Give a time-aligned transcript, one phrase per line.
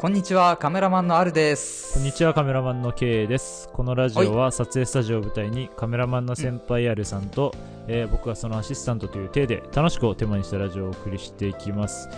[0.00, 1.94] こんにちは、カメラマンのあるです。
[1.94, 3.68] こんにちは、カメラマンの K です。
[3.72, 7.52] このラジオは撮影スタジオを舞台にカメラマンの先輩あるさんと、
[7.88, 12.08] えー僕がそのアシスタントという体で楽しくをテーマにしたラジオをお送りしていきます。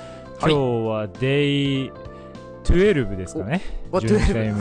[0.40, 1.46] はい今日はデ
[1.86, 1.92] イ
[2.64, 3.62] 12ですかね。
[3.90, 4.52] お12回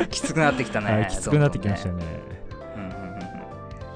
[0.00, 0.06] 目。
[0.10, 0.90] きつくなってきたね。
[0.90, 1.94] はい、きつくなってきましたね。
[1.94, 2.02] ね。
[2.74, 3.26] うんうんうんうん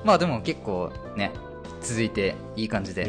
[0.05, 1.33] まあでも結構ね、
[1.81, 3.07] 続いていい感じいや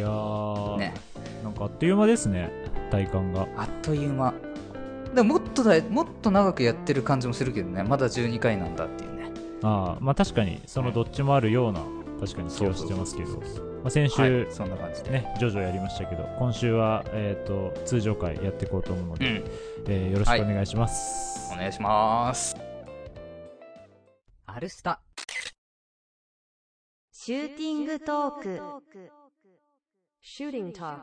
[0.79, 0.95] ね。
[1.43, 2.60] なんかあっという間ですね、
[2.91, 3.47] 体感が。
[3.57, 4.33] あっという間。
[5.15, 7.83] でももっとだい、もっと長くやってる感じもするけどね。
[7.83, 9.31] まだ12回なんだっていうね。
[9.63, 11.81] あーまあ確かに、そのどっちもあるような、
[12.19, 15.11] 確かに気はしてますけど、まあ、先週、はい、そんな感じで。
[15.11, 19.43] ね、ジョジョやりましたけど、今週は、えっ、と、通常回やっていこうと思うので、うん。
[19.87, 21.51] えーよろしくお願いします。
[21.53, 22.55] お願いします。
[24.45, 25.01] アルスタ。
[27.11, 28.59] シューティングトーク
[30.23, 31.01] Shooting talk.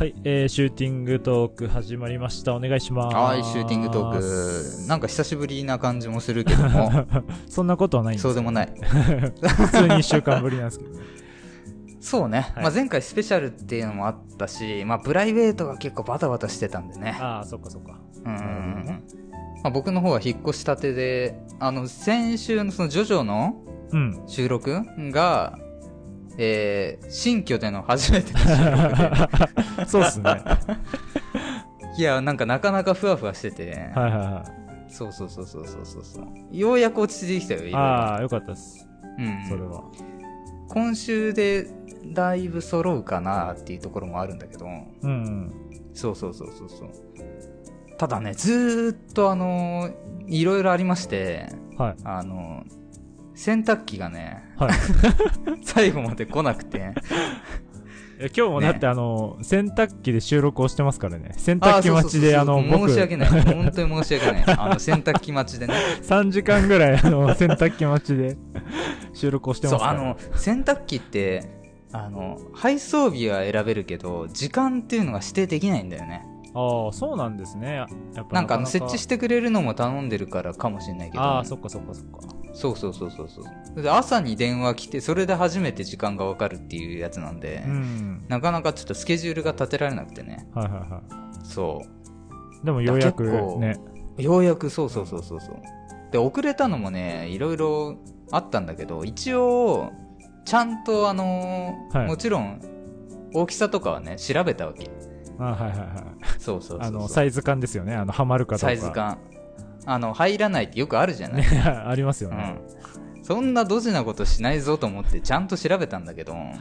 [0.00, 2.56] はい、えーシューティングトーク始まりました。
[2.56, 3.14] お願いします。
[3.14, 4.88] はい、シューティングトーク。
[4.88, 6.90] なんか久しぶりな感じもするけども、
[7.46, 8.72] そんなことはないんですそうでもない。
[8.80, 11.04] 普通に1週間ぶりなんですけどね。
[12.00, 12.50] そうね。
[12.54, 17.18] はいまあ前回スペシャルっていうのもあったし、まあプライベートが結構バタバタしてたんでね。
[17.20, 18.00] ああ、そっかそっか。
[18.24, 19.02] うん
[19.62, 23.54] まあ、僕の方は引っ越したてで、あの、先週のそのジョジョの
[23.92, 24.22] うん。
[24.26, 25.58] 収録が、
[26.38, 28.46] えー、新居での初めての収
[29.76, 30.30] 録 そうっすね。
[30.30, 30.42] はい
[31.96, 32.00] で。
[32.00, 34.44] いや、なんかなかなかふわふわしてて、はいは
[34.88, 36.26] そうそうそうそうそうそうそう。
[36.56, 38.88] ようやく落ち着いてきたよ、ああ、よかったです。
[39.18, 39.48] うん。
[39.48, 39.84] それは。
[40.68, 41.66] 今週で
[42.12, 44.66] だいぶ揃うかなっていうところもあるんだけど、
[45.02, 45.52] うん。
[45.94, 46.90] そうそうそうそうそう。
[47.98, 51.96] ただね、ずーっとあのーいろいろありまして、はい。
[52.04, 52.79] あのー
[53.40, 54.72] 洗濯機がね、はい。
[55.64, 56.92] 最後まで来なくて、
[58.18, 61.32] え今日もだって、ねあの、洗濯機で収録をしてますからね。
[61.38, 63.28] 洗濯機待ちで、あの、僕、申し訳ない。
[63.30, 64.44] 本当に申し訳ない。
[64.58, 65.74] あの、洗濯機待ちでね。
[66.02, 68.36] 3時間ぐらい、あの、洗濯機待ちで
[69.14, 69.98] 収録をしてます、から。
[69.98, 71.48] そうあの、洗濯機って、
[71.92, 76.26] あの、配送日は選べるけど、時間っていうのが指定できないんだよね。
[76.52, 77.76] ああ、そうなんですね。
[77.76, 81.22] やっぱなんかあの、設置ししてくれるのも頼んでるからかもしれないけど。
[81.22, 82.39] ああ、そっかそっかそっか。
[82.60, 83.42] そうそうそうそうそ
[83.76, 83.82] う。
[83.82, 88.24] で、朝に電話来て、それで初めて時間がわかるっていうやつなんで、うん。
[88.28, 90.46] なかなかちょっとスケジュールが立てられなくてね。
[90.54, 91.02] はいはいは
[91.42, 91.80] そ
[92.62, 92.66] い。
[92.66, 93.24] でもようやく
[93.58, 93.80] ね。
[94.18, 94.22] う。
[94.22, 95.56] ようやく、そうそうそうそうそう。
[96.12, 97.96] で、遅れたのもね、いろいろ
[98.30, 99.90] あったんだけど、一応、
[100.44, 102.60] ちゃんとあのーはいもちろん、
[103.32, 104.90] 大きさとかはね、調べたわけ。
[105.38, 105.88] あはいはいはい。
[106.38, 106.88] そうそうそうそう。
[106.88, 107.94] あの、サイズ感ですよね。
[107.94, 108.66] あの、ハマるかどうか。
[108.66, 108.90] サイズ。
[108.90, 109.18] 感。
[109.86, 111.42] あの、入らないってよくあるじゃない。
[111.42, 112.56] ね、 ありますよね。
[113.16, 113.24] うん。
[113.24, 116.54] そんなドジなことしないぞと思ってちゃんと調べたんだけど、はい。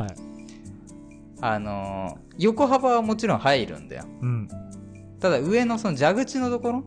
[1.41, 4.03] あのー横幅はもちろん入るんだよ。
[4.22, 4.47] うん。
[5.19, 6.84] ただ上のその蛇口のところ？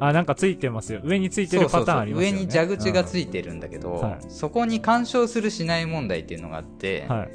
[0.00, 1.00] あ、なんかついてますよ。
[1.04, 2.38] 上についてるパターンありますよね。
[2.38, 7.30] 上に蛇口がついいてるんだけど、はいそこに干渉するしない問題っていうのがあって、はい。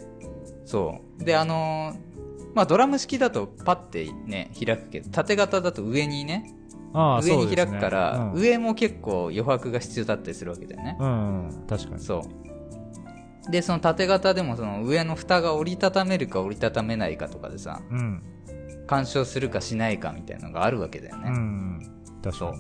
[0.66, 1.24] そう。
[1.24, 2.08] で、あのー
[2.54, 6.54] まあドラム式だとパッてね、開くけど、縦型だと上にね、
[6.94, 10.98] 上に開くから、うん上も結構余白が必要だったりするわけだよね。
[11.00, 12.02] うん、うん確かに。
[12.02, 12.24] そ
[13.48, 13.52] う。
[13.52, 18.22] で、その縦型でもその上の蓋が折りたためるか折りたためないかとかでさ、うん。
[18.88, 21.30] 干渉するかしないかみたいなのがあるわけだようね。
[21.30, 21.80] ん。
[22.24, 22.54] 確か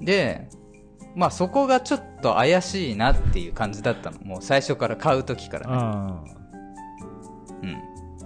[0.00, 0.06] に。
[0.06, 0.48] で、
[1.14, 4.18] まあそこがちょっと怪しいなっていう感じだったの。
[4.20, 5.72] もう最初から買う時からね。
[5.76, 6.22] あ
[7.62, 7.70] うん。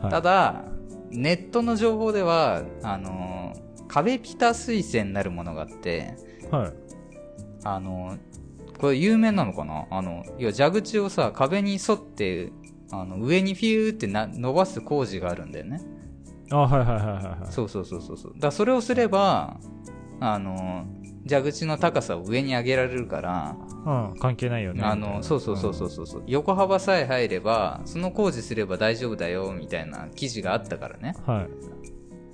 [0.00, 0.02] あ。
[0.02, 0.64] はいただ、
[1.10, 6.14] ネットの情報では、あのー壁ピタ水栓になるものがあって、
[6.50, 6.72] はい。
[7.64, 8.18] あのー
[8.78, 9.86] これ有名なのかな？
[9.90, 12.52] あの、いや、蛇口をさ、壁に沿って、
[12.92, 15.80] あの、上にフィューってな伸ばす工事があるんだよね。
[16.50, 17.52] あはいはいはいはいはい。
[17.52, 18.34] そうそうそうそうそう。
[18.38, 19.58] だそれをすれば、
[20.20, 24.84] あのー蛇口の高さを上に上げられるから、うん、関係ないよね。
[24.84, 31.16] あの、そうそうそうそうそうそう、横幅さえ入れば、その工事すれば大丈夫だよ、みたいな記事があったからね。
[31.26, 31.34] うん。
[31.34, 31.48] はい。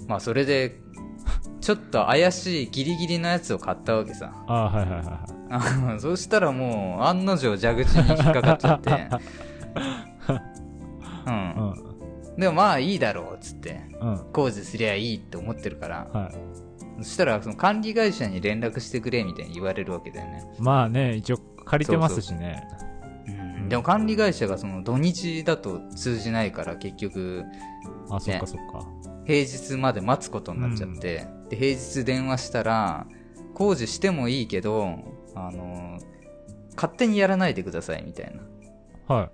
[0.09, 0.79] まあ、それで、
[1.63, 4.33] ちょっと怪しいギリギリのやつを買ったわけさ。
[4.49, 5.95] ああ、はいはいはいはい。
[5.95, 8.91] あ そしたらもう、案の定蛇口に引っかかっちゃって。
[11.27, 11.31] う。
[11.31, 12.37] うんん。
[12.37, 13.81] でもまあいいだろう、つって。
[14.01, 14.19] うん。
[14.33, 16.09] 工事すりゃいいって思ってるから。
[16.13, 16.35] はい。
[17.05, 20.45] そしたら、その管理会社に連絡してくれ、みたいに言われるわけだよね。
[20.59, 22.65] まあね、一応借りてますしね。
[23.29, 23.69] うん。
[23.69, 27.45] でも管理会社がその土日だと通じないから、結局、
[28.11, 28.85] あ、そっかそっか。
[29.25, 33.07] 平日まで待つことになっちゃって、で、平日電話したら、
[33.55, 34.99] 工事してもいいけど、
[35.35, 35.99] あの、
[36.75, 38.35] 勝手にやらないでください、みたい
[39.07, 39.15] な。
[39.15, 39.31] はい。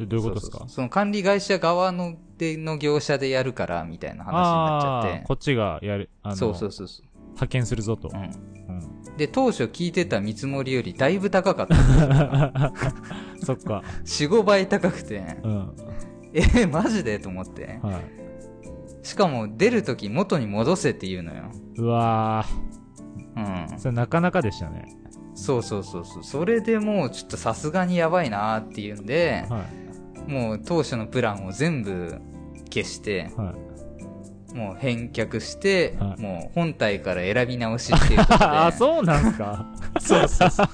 [0.00, 0.68] えどういうことですか？
[0.68, 5.24] その管理会社側のでの業者でやるから、みたいな話になっちゃって。
[5.26, 7.06] こっちがやる、そうそうそうそう。
[7.28, 8.10] 派遣するぞと。
[8.12, 8.22] うん。
[8.22, 9.16] うん。
[9.16, 12.72] で、当初聞いてた見積もりよりだいぶ高かった。
[13.42, 13.82] そっか。
[14.04, 15.72] 4、5倍高くて、うん。
[16.34, 17.18] えー、マジで？
[17.18, 17.78] と思って。
[17.82, 18.25] はい。
[19.06, 21.44] しかも、出るとき元に戻せって言うのよ。
[21.76, 22.44] うわ
[23.36, 23.78] うんー、。
[23.78, 24.86] それなかなかでしたね。
[25.34, 26.24] そうそうそうそう。
[26.24, 29.60] それでもう、ちょっとさすがにやばいなーっていうんで、は
[30.28, 30.30] い。
[30.30, 32.18] もう当初のプランを全部
[32.72, 33.54] 消して、は
[34.52, 34.56] い。
[34.56, 38.44] もう返却して、はいもう本体から選び直しっていうことで。
[38.46, 39.66] あ、そうなんすか？
[40.00, 40.66] そうそうそう。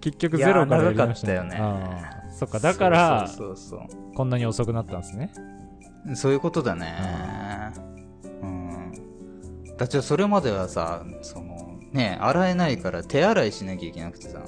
[0.00, 5.32] 結局ゼロからやりましたいやー長かったよねそっか、だから、そうそうそうこんなに遅くなったんですね。
[6.14, 6.32] そう。
[6.32, 7.72] いうことだね。
[8.42, 8.92] うん。
[9.76, 14.44] だってそれまではさ、その、ね、洗えないから手洗いしなきゃいけなくてさ、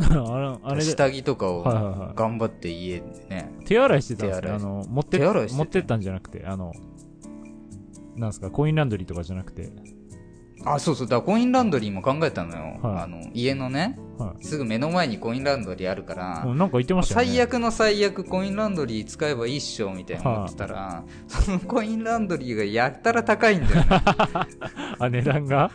[0.00, 3.52] あれ、あれで、下着とかをはいはいはい頑張って家でね。
[3.66, 6.72] 手洗いしてたんですあの、持ってっ手洗いしてた持ってったんじゃなくて、あの、
[8.16, 9.70] なんすか、コインランドリーとかじゃなくて、
[10.64, 11.06] あ、そうそう。
[11.06, 12.62] だからコインランドリーも考えたのよ。
[12.82, 16.48] はいあの、家のね、はすぐ目の前にコインランドリーあるから、い。
[16.48, 17.26] うんなんか言ってましたよね。
[17.32, 23.86] 最悪の最悪コインランドリー使えばいいっしょみたいな思ってたら、そのコインランドリーがやったら高いんだよね
[24.98, 25.70] あ、値段が？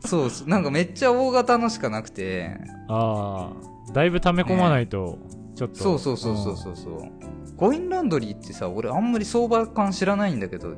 [0.00, 2.56] そうそうなんかめっちゃ大型のしかなくて
[2.88, 3.52] あ
[3.88, 5.18] あ、だいぶ溜め込まないと、
[5.54, 5.76] ちょっと。
[5.76, 10.74] そうそうそうそうそうそうコインランドリーってさ俺あんまり相場感知らないんだけど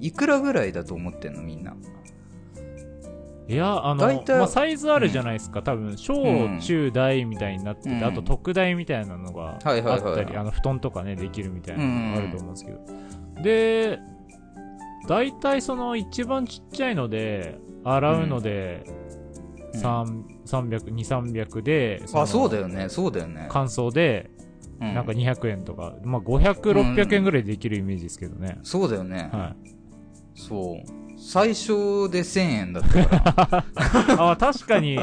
[0.00, 1.72] いくらぐらいだと思ってんのみんな？
[1.72, 1.78] うん
[3.48, 4.38] いや、あの、大体。
[4.38, 5.62] まあ、サイズあるじゃないですか。
[5.62, 8.04] 多分、小うん、中、大みたいになってて、うん。
[8.04, 10.12] あと特大みたいなのがあはいはいはい。
[10.12, 12.78] ったり、あの、布団とかね、できるみたいなのがあると思うんですけど。
[13.40, 13.98] うで、
[15.08, 18.84] 大体その一番ちっちゃいので、洗うので、
[19.72, 19.80] うん。
[19.80, 22.62] 三300、2、300で、あそうだよ。
[22.62, 22.88] よね。
[22.90, 24.30] そうだよね、乾燥で、
[24.80, 26.60] うなんか200円とか、まあ500、
[26.94, 28.58] 600円ぐらいできるイメージですけどね。
[28.62, 29.70] そうだよね、はい。
[30.34, 33.64] そう最初で1000円だったか
[34.16, 34.96] ら あ、確かに、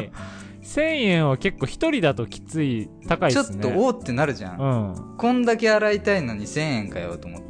[0.62, 3.48] 1000円は結構一人だときつい、高いちょっ。
[3.58, 5.18] とおーってなるじゃん、うん。
[5.18, 7.48] こんだけ洗いたいのに1000円かよと思って、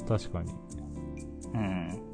[0.00, 0.06] うん。
[0.06, 0.52] 確かに。
[1.54, 2.06] うん。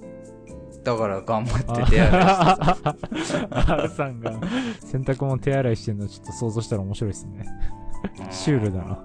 [0.82, 4.32] だから頑張って手洗いして R さんが
[4.80, 7.46] 洗濯物手洗いしてるのちょっと想像したら面白いですね。
[8.18, 8.32] た。
[8.32, 9.04] シュールだな。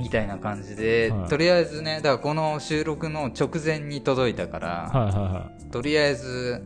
[0.00, 5.70] みたいな感じで、はいとりあえずね、だからこの収録の直前に届いたから、はいはいはい。
[5.70, 6.64] とりあえず、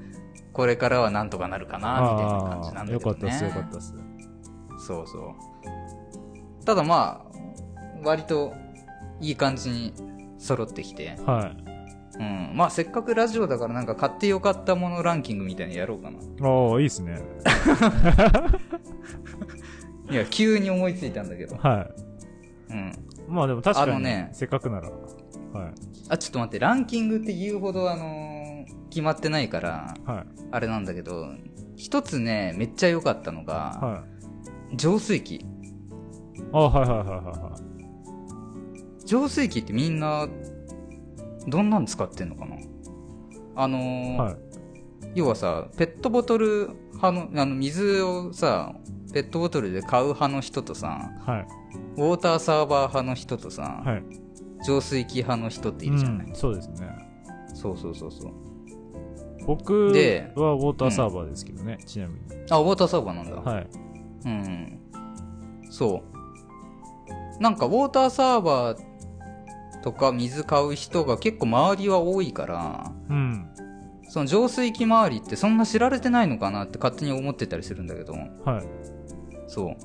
[0.53, 2.93] これからはなんとかなるかな、みたいな感じなんだけどね。
[2.93, 3.95] よかったっすよかったっす。
[4.87, 6.65] そうそう。
[6.65, 7.35] ただまあ、
[8.05, 8.55] 割と
[9.21, 9.93] いい感じに
[10.39, 11.65] 揃ってきて、はい。
[12.19, 12.53] うん。
[12.55, 16.19] まあせっかくラジオだからなんか買ってよかったものランキングみたいなのやろうかな。
[16.19, 17.19] ああ、いいっすね。
[20.11, 21.57] いや、急に思いついたんだけど。
[21.57, 21.89] は
[22.71, 22.93] うん。
[23.29, 23.31] い。
[23.31, 24.91] まあでも確かに、あのねせっかくなら。
[24.91, 25.75] はい。
[26.09, 28.45] あ、ちょっと待って、ランキングって言うほどあのー
[28.91, 30.27] 決まってないから、はい。
[30.53, 31.27] あれなんだけど、
[31.75, 34.05] 一つね、めっちゃ良かったのが、は
[34.73, 34.77] い。
[34.77, 35.45] 浄水器。
[36.53, 37.59] あはいはいはいはいは
[39.05, 40.29] 浄水器ってみんな、
[41.49, 42.57] どんなん使ってんのかな？
[43.57, 43.81] あのい。
[43.81, 44.37] ーはい。
[45.17, 48.75] 要はさ、ペットボトル派の、あの、水をさ、
[49.13, 51.47] ペットボトルで買う派の人とさ、はい。
[51.97, 54.03] ウォーターサーバー派の人とさ、はい。
[54.67, 56.89] 浄水器派の人っているじゃない、うん、そうですね。
[57.55, 58.33] そうそうそうそう。
[59.47, 62.21] 僕はウでォーターサーバーですけどね、ちなみに。
[62.51, 63.37] あ、ウォーターサーバーなんだ。
[63.37, 63.69] はい。
[64.25, 64.79] うん。
[65.71, 66.03] そ
[67.39, 67.43] う。
[67.43, 68.79] なんか、ウォーターサーバー
[69.83, 73.51] とか水買う人が結構周りは多いから、うん。
[74.09, 78.67] その浄水器周りってそんな知られてないのかなって勝手に思ってたりするんだけど、はい。
[79.47, 79.77] そう。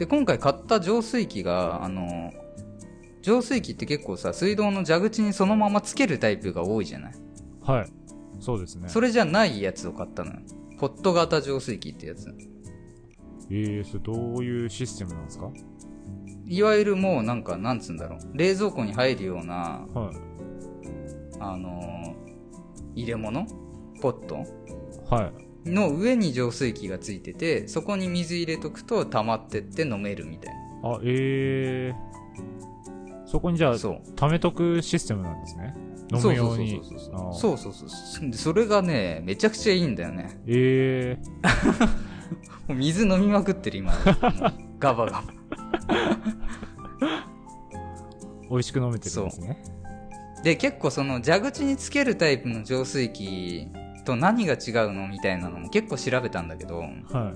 [0.00, 2.32] で、今回買った浄水器が、あの、
[3.20, 7.12] 浄水器って結構さ、水道の蛇口にそのままつけるタイプが多いじゃない？
[7.60, 7.86] はい。
[8.40, 8.88] そうですね。
[8.88, 10.38] それじゃないやつを買ったのよ。
[10.78, 12.34] ポット型浄水器ってやつ。
[13.50, 15.50] えー、それどういうシステムなんですか？
[16.46, 18.20] いわゆるもうなんか、なんつうんだろう。
[18.32, 20.16] 冷蔵庫に入るような、はい。
[21.40, 22.16] あの
[22.94, 23.46] 入れ物？
[24.00, 24.46] ポット？
[25.14, 25.32] はい。
[25.66, 33.26] の上に浄水器がついてて、そこに水入れとくと溜まってって飲めるみたいあ、えー。
[33.26, 34.02] そこにじゃあな。、そう。
[34.16, 35.74] 貯めとくシステムなんですね。
[36.12, 36.80] 飲むように。
[37.32, 38.30] そうそうそうそうそうそうそう。
[38.30, 40.40] でそれがね、めちゃくちゃいいんだよね。
[40.46, 41.88] えー。
[42.68, 43.92] もう水飲みまくってる今。
[44.78, 45.24] ガバガバ。
[48.50, 49.62] 美味しく飲めてるんですね。
[50.42, 53.68] で、結構その蛇口につけるタイプの浄水器
[54.10, 57.34] と何が違うのみたいなのも結構調べたんだけど、は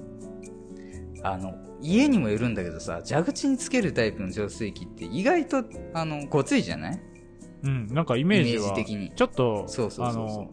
[1.22, 5.64] あの、家にもよるんだけどさ、蛇口につけるタイプの浄水器って意外と、
[5.94, 7.00] あの、ごついじゃない？
[7.62, 9.66] うん、なんかイメージは、ジ的にちょっと、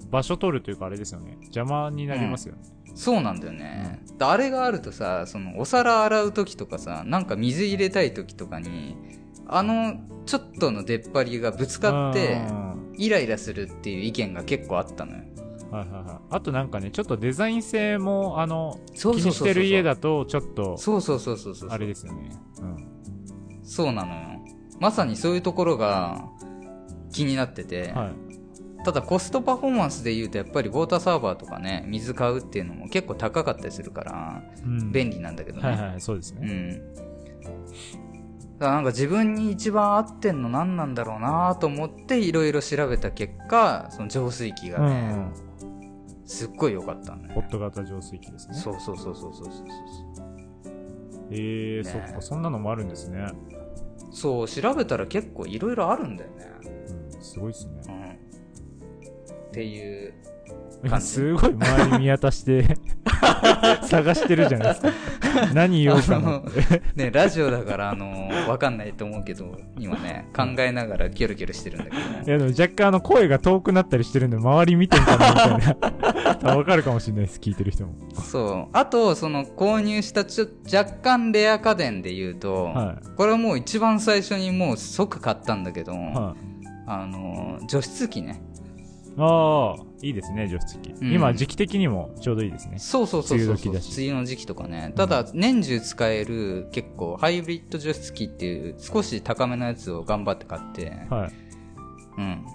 [0.09, 1.37] 場所取るというかあれですよね。
[1.41, 2.61] 邪魔になりますよね。
[2.95, 4.01] そうなんだよね。
[4.17, 8.95] であれがあるとさ、その、お皿洗う時とかさ、なんか水入れたい時とかに、
[9.47, 15.23] あの、ちょっとの出っ張りがぶつかってう、んイライラするっていう意見が結構あったのよ。
[15.71, 16.17] はいはいはい。
[16.29, 21.69] あとなんかね、ちょっとデザイン性も、あの、そう気にしてる家だと、ちょっと、そうそうそうそうそう。
[21.69, 22.29] あれですよね。
[22.59, 22.87] うん。
[23.63, 24.39] そうなのよ。
[24.79, 26.25] まさにそういうところが
[27.11, 28.83] 気になってて、はい。
[28.83, 34.91] ただコストパフォーマンスで言うとやっぱりウォーターサーバーとかね、水買うっていうのも結構高かったりするから、うん。
[34.91, 35.69] 便利なんだけどね。
[35.69, 36.47] はいはい、そうですうね。
[36.47, 36.93] ん。
[38.57, 45.33] だからなんか自分に一番合ってんの何なんだろうなと思っていろいろ調べた結果、その浄水器がうね、ん。
[46.31, 47.29] すっごい良かったね。
[47.33, 48.53] ホット型浄水器ですね。
[48.53, 49.65] そうそうそうそうそうそう
[51.29, 53.27] えー、ねそっか、そんなのもあるんですね。
[54.11, 54.47] そう。
[54.47, 56.47] 調べたら結構いろいろあるんだよね。
[57.15, 57.81] うん、すごいですね。
[57.85, 59.37] うん。
[59.47, 60.13] っていう
[60.83, 62.77] 今感じ すごい周り見渡して
[63.83, 64.91] 探してるじゃないですか。
[65.53, 66.81] 何言おうかなって。
[66.95, 76.10] ね、ラジオだから、あのわかんないと思うけど、今ね、考えながらキョロキョロしてるんだけどいやでも若干あの声が遠くなったりしてるんで周り見てんかなみたいな。
[76.43, 77.93] わかるかもしれないです、聞いてる人も。
[78.13, 78.69] そう。
[78.73, 85.95] あと、その、購入したちょ、若干レア家電で言うと、はこれはもう一番最初にもう即買ったんだけど、い。
[85.95, 86.51] はい。
[86.87, 88.41] あの除湿機ね。
[89.17, 90.91] ああ、いいですね、除湿機。
[90.91, 92.79] うん今、時期的にもちょうどいいですね。
[92.79, 93.61] そうそうそうそう梅
[93.97, 94.93] 雨の時期とかね。
[94.95, 101.31] ただ、年中使える結構ハイブリッド除湿機っていう少し高めのやつを頑張って買って、はい。
[102.17, 102.45] うん。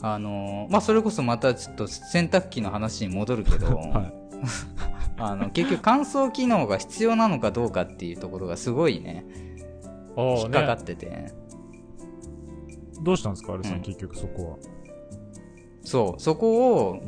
[0.00, 4.14] あのまあ、それこそまたちょっと洗濯機の話に戻るけど、 はい。
[5.18, 9.26] あの、結局乾燥機能が必要なのかどうかっていうところがすごいね、
[10.14, 11.32] お引っかかね、ってて、
[13.02, 14.58] どうしたんですか、あれさん、うん結局そこ
[15.82, 17.02] そう、そこを、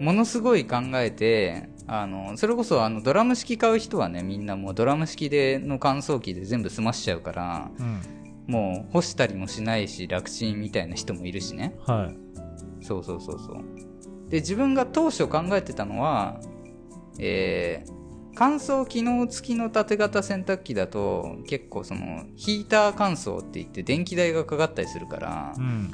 [0.00, 7.70] ものすごい考えて、あの、それこそあの、ドラム式買う人はね、みんなもうドラム式での乾燥機で全部済ましちゃうから、は。
[7.78, 8.25] うん。
[8.46, 11.76] もう干したりもしないし、楽ちんみたいな人もいるしね。
[11.86, 12.12] は
[12.80, 12.84] い。
[12.84, 14.30] そうそうそうそう。
[14.30, 16.40] で、自分が当初考えてたのは、
[17.18, 17.92] えー、
[18.34, 25.90] 乾燥機能付きの縦型洗濯機だと、結構その、ヒーター乾燥って言って電気代がかかったりするからう、ん。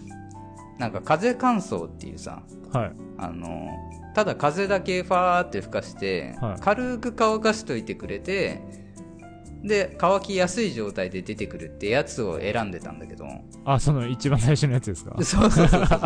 [0.78, 2.42] なんか風乾燥っていうさ、
[2.72, 2.92] はい。
[3.18, 3.68] あの、
[4.14, 8.60] ただ風だけファーって吹かして、はい軽く乾かしといてくれて、
[9.62, 13.26] で、乾きやすい状態で出てくるってやつを選んでたんだけど、
[13.64, 15.14] あ、その一番最初のやつですか？
[15.22, 15.98] そうそうそうそう。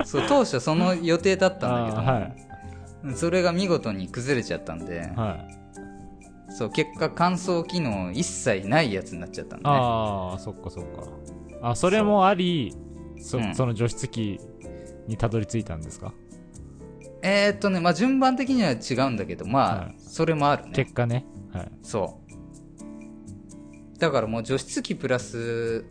[0.04, 3.14] そう、当初その予定だったんだけど、はい。
[3.14, 5.46] それが見事に崩れちゃったんで、は
[6.48, 6.54] い。
[6.54, 9.76] そう、結果乾燥機能一切ないやつになっちゃったんだね。
[9.78, 11.02] ああ、そっかそっか。
[11.62, 12.74] あ、それもあり、
[13.20, 14.40] そうんその除湿機
[15.06, 16.12] にたどり着いたんですか？
[17.22, 20.72] えー、っとね、まあ順番的には違うんだけど、まあ、はいそれもあるね。
[20.74, 21.24] 結果ね。
[21.52, 21.68] はい。
[21.82, 22.21] そう。
[24.02, 25.84] だからもう除湿機プラス、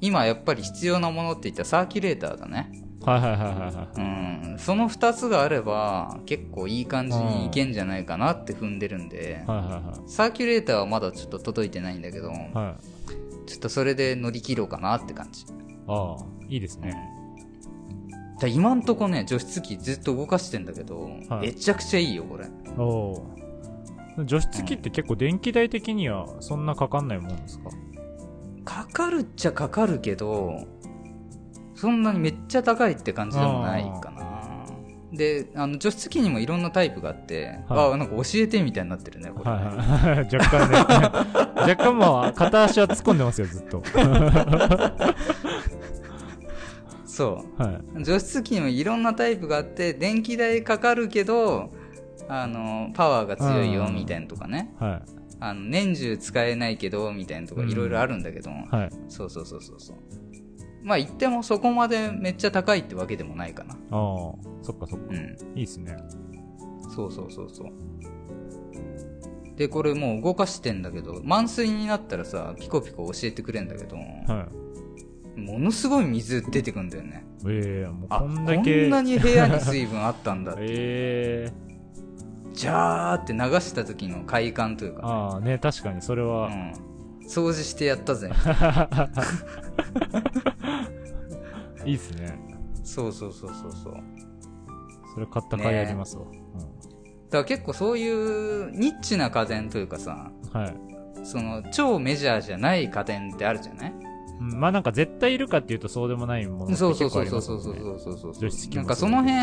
[0.00, 2.72] 今やっぱり必要なものって言ったらサーキュレーターだね。
[3.04, 4.50] はいはいはいはいはい。
[4.50, 4.58] うん。
[4.58, 12.52] その二つがあれば、結構いい感じにいけんじゃないかなって踏んでるんで、はいはサーキュレーターはまだちょっと届いてないんだけど、いはい。
[12.54, 13.48] はい。
[13.48, 15.46] ちょっとそれで乗り切ろうかなって感じ。
[15.86, 16.96] ああ、いいですね。
[18.40, 22.48] だ今んとこね、除湿機ずっと動かしてんだけど、はいめちゃくちゃいいよ、これ。
[22.76, 23.45] おおー。
[24.24, 27.70] 除湿機って結構電気代的にはそんなかかんないもんですか？
[28.64, 30.66] かかるっちゃかかるけど、
[31.74, 34.26] そんなにめっちゃ高いって感じでもないかな。
[35.12, 39.50] で、あの、除湿機にもいろんなタイプがあって、はいあ、なんか教えてみたいになってるね、これ。
[39.50, 40.18] はいはい。
[40.34, 40.76] 若干ね。
[41.72, 43.82] 若干もう片足は突っ込んでますよ、ずっと。
[47.04, 48.00] そはい。
[48.00, 48.04] う。
[48.04, 51.70] 除湿機にもいろんなタイプがあって、電気代かかるけど、
[52.28, 54.74] あの、パワーが強いよ、うんみたいなとかね。
[54.78, 55.02] はい。
[55.38, 58.90] あの、年中使えないけど、みたいなとかいろいろあるんだけど、はい。
[59.08, 59.96] そうそうそうそうそう。
[60.82, 63.74] まあ言ってもそこまでめっちゃ高いってわけでもないかな。
[63.74, 63.78] ああ、
[64.62, 65.06] そっかそっか。
[65.10, 65.36] うん。
[65.58, 65.96] いいっすね。
[66.94, 67.72] そうそうそうそう。
[69.56, 74.46] で、これもう動かしてんだけど、満水になったらさ、ピコピコ教えてくれんだけど、は
[75.36, 75.40] い。
[75.40, 77.26] ものすごい水出てくんだよね。
[77.48, 78.88] ええもうあ、ここんんだけ。
[78.88, 80.60] なに部屋に水分あったんだって。
[80.64, 81.65] ええ
[82.56, 86.72] ジャーって流した時の快感というか、ああ、ね、確かにそれは、うん。
[87.28, 88.30] 掃除してやったぜ。
[91.84, 92.38] いいっすね。
[92.82, 93.94] そうそうそうそうそう。
[95.14, 96.24] それ買った甲斐ありますわ。
[96.24, 100.74] だから結構そういうニッチな家電というかさ、はい。
[101.24, 103.92] その超メジャーじゃない家電ってあるじゃない？
[104.40, 109.38] うんまあなんか絶対いるかっていうとそうでもないものってそう結そうそう構ありますもんねそうそうそうそうそうなんかその辺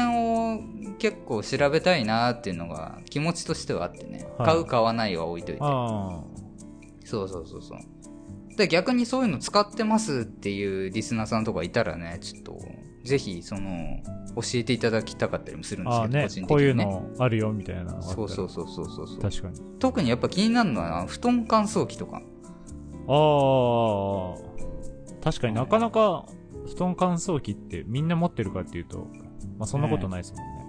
[0.92, 6.22] を結構調べたいなっていうのが気持ちとしてはあってね、はい買う買わないは置いといてあ
[7.06, 12.60] そうそうそうそうで逆にそういうの使ってますっていうリスナーさんとかいたらねちょっと
[13.04, 14.02] ぜひその
[14.36, 16.08] 教えていただきたかったりもするんあ。
[16.08, 19.60] ですけど、ね個人的にねこういうのあるよみたいなそうそうそうそうそう確かに。
[19.80, 23.14] 特にやっぱ気になるのは布団乾燥機とかああ、
[25.24, 26.26] 確かになかなか
[26.68, 29.08] 布団乾燥機ってみんな持ってるかっていうと、
[29.58, 30.64] まあそんなことないですもんね。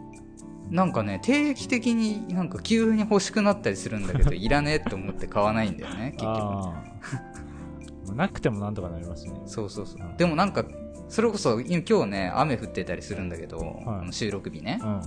[0.70, 8.14] なんかね定期的になんか急に欲しくなったりするんだけど いらねえって思って買わないんだよね結局。
[8.14, 9.32] なくてもなんとかなりますね。
[9.46, 10.64] そうそうそううんでもなんか
[11.08, 15.00] それこそ今今日ね雨降ってたりするんだけど、あの収録日ねうん。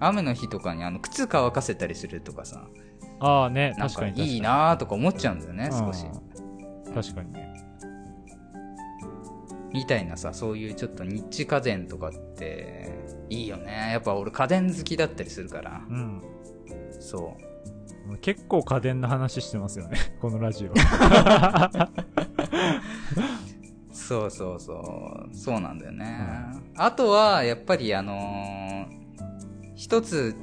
[0.00, 2.66] 雨の日とかにあの靴乾かせたりするとかさ
[3.20, 3.74] ああね。
[4.16, 7.51] いいなーとか思っちゃうんだよね少しうん確かにね。
[9.72, 12.92] みたいなさそういうちょっとニッチ家電とかって
[13.30, 13.90] いいよね。
[13.92, 15.82] やっぱ俺家電好きだったりするから。
[15.88, 16.22] うん。
[17.00, 17.36] そ
[18.08, 18.18] う。
[18.18, 20.74] 結構家電の話してますよね、 このラジオ。
[23.92, 24.72] そうそうそ
[25.32, 25.34] う。
[25.34, 26.06] そうなんだよね、
[26.76, 29.02] あとはやっぱりあのー
[29.74, 30.36] 一つ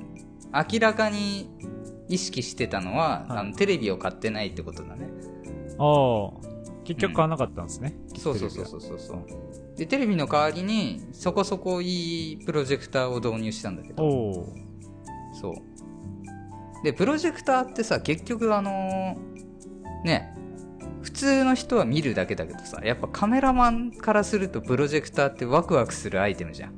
[0.71, 1.49] 明らかに
[2.09, 3.37] 意識してたのは、はい。
[3.37, 5.07] あのテレビを買ってないってことだね。
[5.77, 6.48] ああ。
[6.93, 7.95] 結局買わなかったんですね。
[8.17, 14.47] そうそうそうそうそうそうでテレビの代わりにそこそこいいプロジェクターを導入したんだけど。
[15.39, 20.33] そうでプロジェクターってさ結局あのーね
[21.01, 26.73] 普通の人は見るだけだけどさやっぱカメラマンからするとプロジェクターってワクワクするアイテムじゃん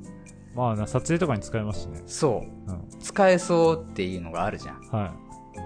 [0.56, 2.02] まあな、撮影とかに使えますしね。
[2.06, 3.00] そううん。
[3.00, 5.16] 使えそうっていうのがあるじゃん、は
[5.56, 5.60] い。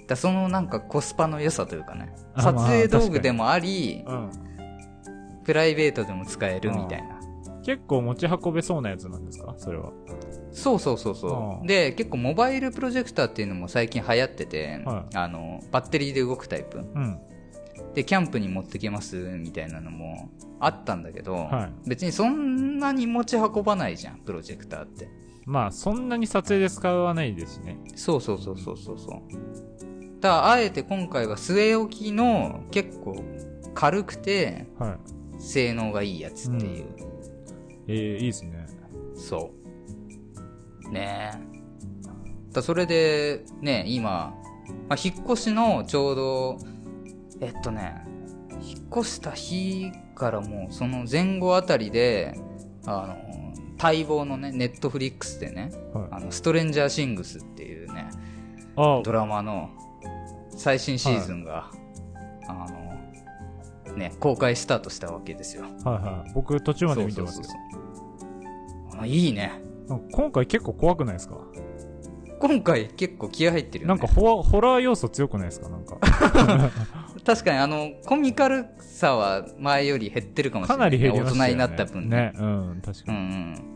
[0.00, 4.30] うん、だそのなんかコスパの良さというかねあ撮影道まあ具でもありうん。
[5.44, 7.18] プライベートでも使えるみたいな。
[7.64, 9.54] 結構持ち運べそうなやつなんですか？
[9.56, 9.92] それは。
[10.52, 16.78] そうそうそうそあうで結構モバイルプロジェクターっていうのも最近流行ってて、はあのバッテリーで動くタイプ。
[16.78, 17.18] うん。
[17.94, 21.88] でキャンプに持ってけますみたいなのもあったんだけど、はい。
[21.88, 25.08] 別にそんなに持ち運ばないじゃんプロジェクターって。
[25.44, 27.76] まあ、そんなに撮影で使わないですしね。
[27.96, 29.22] そうそうそうそうそうそう
[30.22, 33.22] だからあえて今回は据え置きの結構
[33.74, 34.98] 軽くてはい。
[35.42, 36.86] 性能がいいやつっていう、
[37.88, 38.64] えー、いいですね。
[39.16, 39.50] そ
[40.86, 44.34] うねえだそれでね今、
[44.88, 46.58] まあ、引っ越しのちょうど
[47.40, 48.06] えっとね
[48.60, 52.38] 引っ越した日からもうその前後あたりで
[52.86, 56.08] あの待望のねネットフリックスでねはい。
[56.12, 58.08] あのストレンジャーシングスっていうね
[58.76, 59.70] あドラマの
[60.62, 61.70] 最新シーズンが、
[62.48, 62.52] あ
[63.88, 66.32] のね公開スタートしたわけですよはいはい。
[66.34, 67.46] 僕途中まで見てますよ
[68.98, 69.52] あいいね
[70.12, 71.36] 今回結構怖くないですか？
[72.38, 75.68] 今回結構気合入ってるよ、ね、なんかホラホラー要素強くないですか？
[75.68, 75.98] なんか。
[77.24, 81.40] 確かにあのコミカルさは前より減ってるかもしれな、かないり減りましたよね。
[81.40, 82.32] 大人になった分ね。
[82.34, 83.26] うん、確かうんうに。
[83.36, 83.71] ん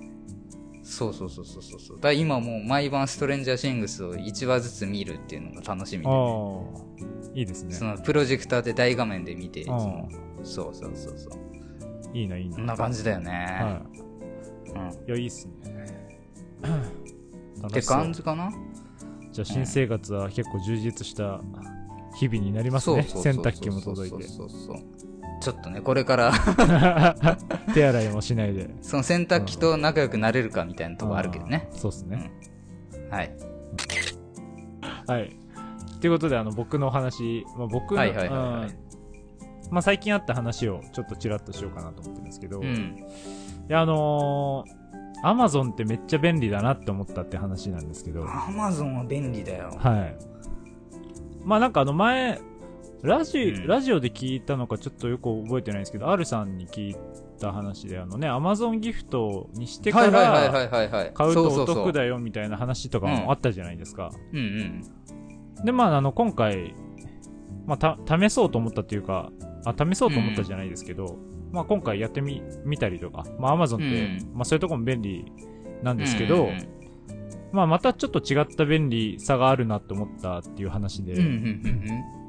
[0.89, 7.85] そうそうそうそうそうそうだ今もう毎晩ストレンジャーシングスを1話ずつ見るっていうのが楽しみで、あね、あ、いいですねそ。
[7.85, 12.55] のプロジェクターで大画面で見ていつそうそうそうそういいな、いいな。
[12.55, 13.99] こんな感じだよね、はい。
[14.71, 15.53] うん、っいや、いいっすね。
[16.63, 16.69] て
[17.63, 18.53] 楽しそう感じかな？
[19.33, 21.43] じゃあ新生活は結構充実した
[22.17, 23.03] 日々になりますね。
[23.03, 24.23] そうそうそうそう洗濯機も届いて。
[24.23, 24.96] そうそうそう
[25.41, 26.33] ちょっとねこれから。
[27.75, 28.71] 手洗いもしないで。
[28.83, 31.69] その洗濯機と仲良くなれるかみたいなとこあるけどね。
[31.71, 32.31] そうっすね。
[33.11, 33.31] はい。
[35.07, 35.37] はい。
[36.01, 38.69] ということで、あの、僕のお話、まあ、僕の、はいはいはいはい。
[38.69, 39.73] うん。
[39.73, 42.97] まあ、最近あった話をちょっとちらっとしようかなと思ってるんですけど、いうん。
[43.69, 49.75] や、あのー、アマゾンってめっちゃ便利だなって思ったって話なんですけど、アマゾンは便利だよ。
[49.79, 50.17] はい。
[51.45, 52.41] まあなんかあの前、
[53.03, 53.67] ラジ、うん。
[53.67, 56.97] ラジオで聞いたのかちょっとよく覚えてないんですけど、R さんに聞い
[57.39, 60.71] た話で、あのね、アマゾンギフトにしてから
[61.13, 64.11] 買うとお得だよみたいな話とかもあったじゃないですか。
[64.33, 64.83] うんうん
[65.65, 66.75] で、まああの今回、
[67.65, 69.33] まあた、試そうと思ったっていうか、
[69.65, 71.17] あ、試そうと思ったじゃないですけど、
[71.51, 75.33] まあ今回やってみ、見たりとか、まあアマゾンって、うまあそういうとこも便利
[75.83, 76.77] なんですけど、うんうん
[77.53, 82.26] まあまたちょっと違った便利さがあるなって思ったっていう話で、うんうんうん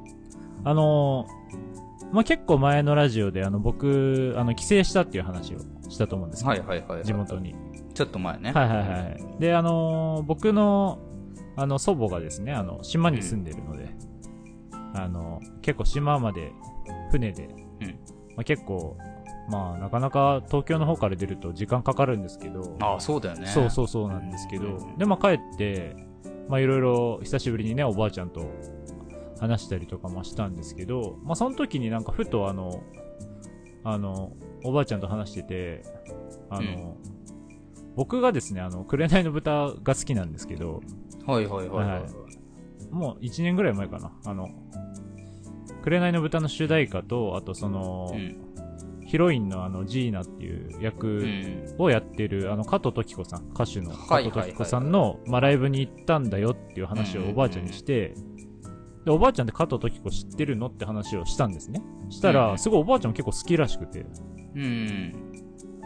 [0.64, 5.58] あのーまあ、結構前のラジオで、あの、僕、あの、帰省したっていう話を
[5.90, 7.54] したと思うんですうんけど、はいはいはいはい地元に。
[7.92, 8.86] ちょっと前ねはいはいは
[9.38, 9.40] い。
[9.40, 11.00] で、あのー僕の
[11.56, 13.88] あの、祖母がですね、あの、島に住んでるので、
[14.94, 16.52] あの、結構島まで
[17.10, 17.86] 船で、うん
[18.36, 18.96] まあ、結構、
[19.50, 23.46] まあ、なかなか東京の方から出ると時間かかるんですけど、ああ、そうだよね。
[23.46, 25.96] そうそうそうなんですけど、うんで、まあ帰って、
[26.48, 28.40] まあいろいろ久しぶりにね、おばあちゃんと
[29.40, 32.82] 話したりとかもしたんですけど、まあその時になんかふとあの、
[33.84, 34.32] あの、
[34.64, 35.82] おばあちゃんと話してて、
[36.50, 36.96] あの、
[37.96, 40.82] 僕がですね、あの、紅の豚が好きなんですけど、
[41.26, 42.02] はいはいはいはい。
[42.02, 42.28] はい
[42.90, 44.48] もう1年ぐらい前かな、あの、
[45.82, 48.44] 紅の豚の主題歌と、あとその、うん。
[49.06, 51.74] ヒロインのあの、ジーナっていうう役ん。
[51.78, 58.14] をやってる、あの、加藤時子さん、歌手の加藤時子さんの、まあ、ライブに行ったんだよっていう話をおばあちゃんにして、
[59.08, 61.80] で、おばあちゃんって加藤時子知ってるのって話をしたんですね。
[62.10, 64.04] したうら、んすごいおばあちゃんも結構好きらしくて、
[64.54, 65.32] うん。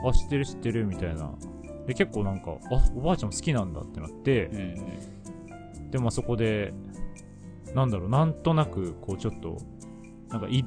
[0.05, 1.33] あ、知ってる知ってるみたいな。
[1.87, 5.91] で、結構なんか、あ、おばあちゃんも好きなんだってなってう、ん。
[5.93, 6.75] で、まあそこで、
[7.77, 9.57] なんだろう、なんとなく、こうちょっと、
[10.29, 10.67] なんかい、ん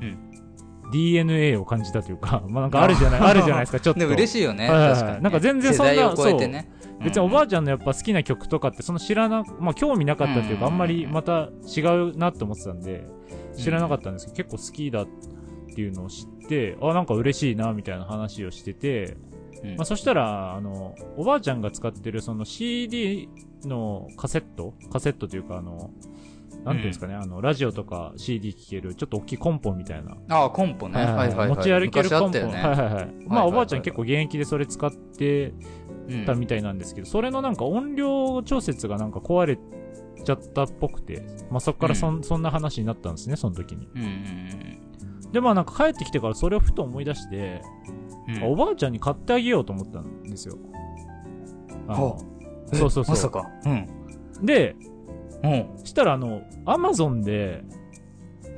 [0.92, 4.00] DNA を感じたというか、 まあなんかあるじゃない、 あるじゃないですか、ちょっと。
[4.00, 4.70] でも嬉しいよね。
[4.70, 5.22] はいはいはい確かにね。
[5.24, 6.70] なんか全然そんな超えてね。
[7.04, 13.06] 別におばああちゃんのやっぱ好きな曲とかってその知らな、まあ興味なかったっていうか、うんあんまりまた違うなって思ってたんで、
[13.58, 15.08] 知らなかったんですけど、結構好きだっ
[15.76, 19.18] ていうのを知って、あ、なんか嬉しいな、みたいな話をしてて、
[19.78, 23.30] まあそしたら、あの、おばあちゃんが使ってるその CD
[23.66, 25.92] のカセットカセットというかあの、
[26.66, 30.18] なんていうんですかね、あの、ラジオとか CD 聴ける、ちょっと大きいコンポみたいな。
[30.30, 31.00] ああ、コンポね。
[31.00, 31.50] はいはいはい。
[31.50, 32.40] 持ち歩けるコンポ。
[32.40, 32.42] ね。
[32.42, 33.14] はいはいはい。
[33.28, 35.54] まあおばあちゃん結構現役でそれ使って
[36.10, 39.60] うんたみたいなんですけど、それのなんか音量調節がなんか壊れ
[40.24, 43.88] ちゃったっぽくて、まあそっからそん,、そんな話になったんですね、その時に。
[43.96, 44.82] うんうん
[45.32, 47.62] で、まあなんか帰ってきてからそれをふと思い出して、
[48.28, 48.44] うん。
[48.44, 50.58] あおばあちゃんに買ってあげようと思ったんですよ。
[51.88, 52.18] あのは
[52.74, 53.46] そうそうそうまさか。
[53.66, 53.88] うん。
[54.46, 54.76] で、
[55.46, 55.86] うん。
[55.86, 57.64] したらあの、アマゾンで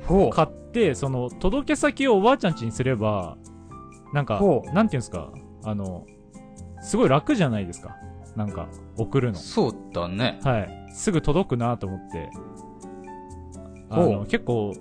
[0.06, 3.36] ほ買って、その、届け先をおばあちゃん家にすれば、
[4.12, 5.30] なんかほ、うなんていうんですか、
[5.64, 6.06] あの、
[6.80, 7.96] すごい楽じゃないですか？
[8.36, 9.34] なんか、送るの。
[9.34, 10.38] そうだね。
[10.44, 10.92] はい。
[10.92, 12.30] すぐ届くなと思って。
[13.90, 14.72] あの、ほう結構、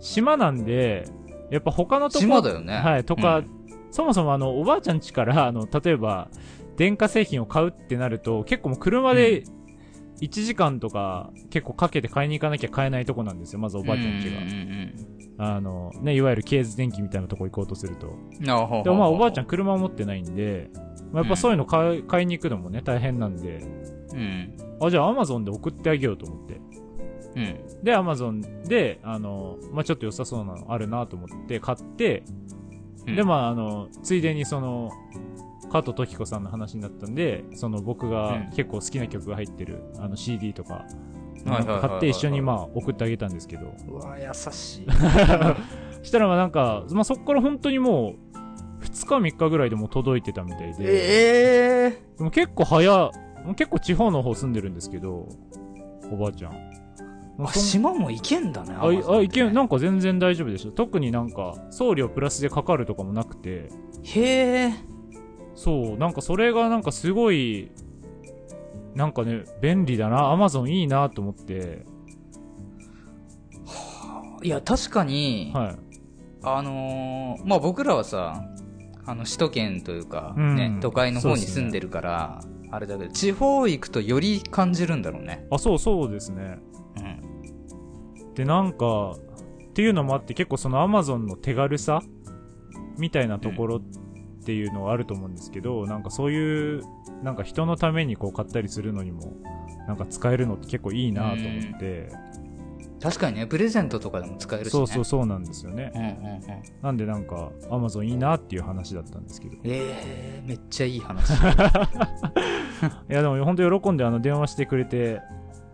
[0.00, 1.04] 島なんで、
[1.50, 2.74] やっぱ他のとこ島だよね。
[2.74, 3.58] はい、とか、うん
[3.90, 6.28] そもそもあの、おばあちゃん家から、あの、例えば、
[6.76, 9.44] 電化製品を買うってなると、結構もう車で
[10.20, 14.40] 1時間とか結構かけて買いに行かなきゃ買えないとこなんですよ、まずおばあちゃん家が。
[14.40, 18.12] うんあの、ね、いわゆるケーズ電機みたいなとこ行こうとすると。
[18.40, 18.50] で
[18.90, 19.44] もまあおばあちゃん。
[19.44, 20.68] ん車を持ってないんで、
[21.12, 23.64] まあ、やっぱそういうの買い,、買いに行くのもね、大変なんで、
[24.12, 24.56] うん。
[24.82, 26.60] あ、じゃあアマゾンで送ってあげようと思って。
[27.36, 27.84] うん。
[27.84, 32.24] で、アマゾンで、あの、まあ、ちょっと良さそうなのあるなと思って買って、
[33.06, 34.90] うんで、まあ、あの、ついでにその、
[35.68, 40.84] 加藤時子さんの話になったんで、その僕がうん結構好きな曲が入ってる、あの CD とか、
[41.44, 44.86] 買って一緒にまあ送ってあげたんですけど、うわ、優しい。
[46.02, 53.10] したらまあなんか、まあそっから本当にもう、2日3日ぐらいでもう届いてたみたいで、ええでも結構早、
[53.44, 55.28] もう結構地方の方住んでるんですけど、
[56.10, 56.52] おばあちゃん。
[57.40, 58.74] あ、島も行けんだね。
[58.76, 60.72] あ、あいけでねなんか全然大丈夫でした。
[60.72, 63.68] 特になんか、送料プラスでかかるとかもなくて、
[64.02, 64.72] へえ。
[65.58, 67.72] そう、なんかそれがなんかすごい、
[68.94, 71.84] なんかね、便利だな、アマゾンいいなと思って、
[74.44, 75.76] いや、確かに、はい。
[76.44, 78.44] あのーまあ、僕らはさ、
[79.04, 82.40] あの、首都圏というか、うんね、都会の方に住んでるから、
[82.70, 85.44] あれだけど、地方行くとより感じるんだろうね。
[85.50, 86.60] あ、そうそうですね。
[86.98, 87.00] う
[88.30, 88.34] ん。
[88.34, 89.16] で、なんか、
[89.70, 92.00] っていうのもあって結構そのアマゾンの手軽さ
[92.96, 93.80] みたいなところっ
[94.48, 96.82] ていうのはあると思うんですけど、なんかそういう、
[97.22, 99.34] なんか人のためにこう買ったりするのにも、
[99.86, 102.08] なんか使えるのって結構いいなと思って、
[102.98, 104.70] 確かにね、プレゼントとかでも使えるしね。
[104.70, 105.92] そうそうそうなんですよね。
[105.94, 106.62] うんうんうん。
[106.80, 109.56] なんでなんか、アマゾンいいなっていう話だったんですけど。
[109.56, 111.34] いええめっちゃいい話。
[113.08, 115.20] やでも本当喜んであの電話してくれて、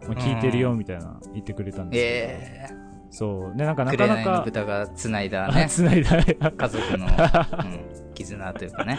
[0.02, 2.74] まあ聞いてるよみたいな言ってくれたんですけど。
[2.74, 2.83] ええ
[3.14, 3.54] そう。
[3.54, 6.20] ね、なんかなかなか、豚が繋いだあね、 繋いだ。
[6.20, 8.98] 家族の、うん、絆というかね。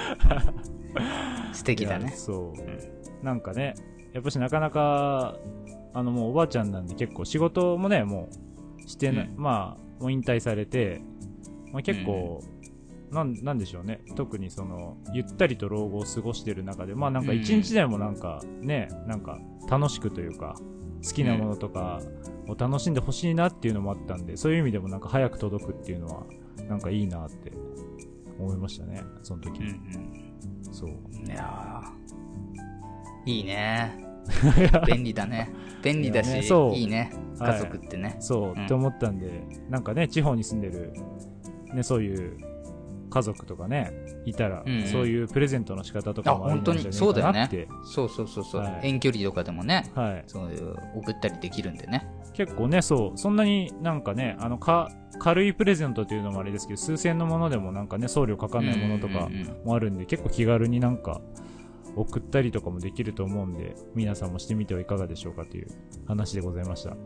[0.95, 2.13] う ん素敵だね。
[2.15, 3.25] そう。
[3.25, 3.75] なんかね、
[4.13, 5.35] やっぱしなかなか、
[5.93, 8.29] あのもうおばあちゃんなんで結構仕事もね、も
[8.77, 11.01] うしてな、うんまあ、もう引退されて、
[11.73, 12.41] まあ結構、
[13.11, 13.99] なん、なんでしょうね。
[14.15, 20.55] 特にその、ゆったりと老後を過ごしてる中で、まあなんか一日でもなんかね、なんか楽しくというか、
[21.03, 21.99] 好きなものとか
[22.47, 26.23] を楽しんでほしいなっていうのもあったんで、そういう意味でもなんか早く届くっていうのは、
[26.67, 27.51] なんかいいなって
[28.39, 29.03] 思いましたね。
[29.23, 29.59] その時。
[29.59, 30.35] うん
[30.71, 30.89] そう。
[30.89, 31.27] うん。
[31.27, 34.05] いやーいいね。
[34.87, 35.51] 便利だね。
[35.83, 37.11] 便利だし、いやねそういいね。
[37.39, 38.15] はい家族ってね。
[38.19, 40.93] そう、うんって思ったんで、なんかね、地方に住んでる、
[41.73, 42.37] ね、そういう
[43.09, 43.91] 家族とかね、
[44.25, 47.67] いたら、うんうんそういうプレゼントの仕方とかもあるんじゃないあ本当にそうだよねかなって。
[47.83, 50.23] そうそうそうそう、はい遠距離とかでもね、はい。
[50.27, 52.07] そういう送ったりできるんでね。
[52.35, 61.21] 結構ね、そう、そんなになんかね、あの、か、軽いプレゼントっていうのもあれですけど、数千のものでもなんかね、送料かかんないものとかうんうんうんもあるんで、結構気軽になんか、
[61.95, 65.67] 送ったりとかもできると思うんで、皆さんもしてみてはいかがでしょうかという
[66.05, 66.97] 話でございました。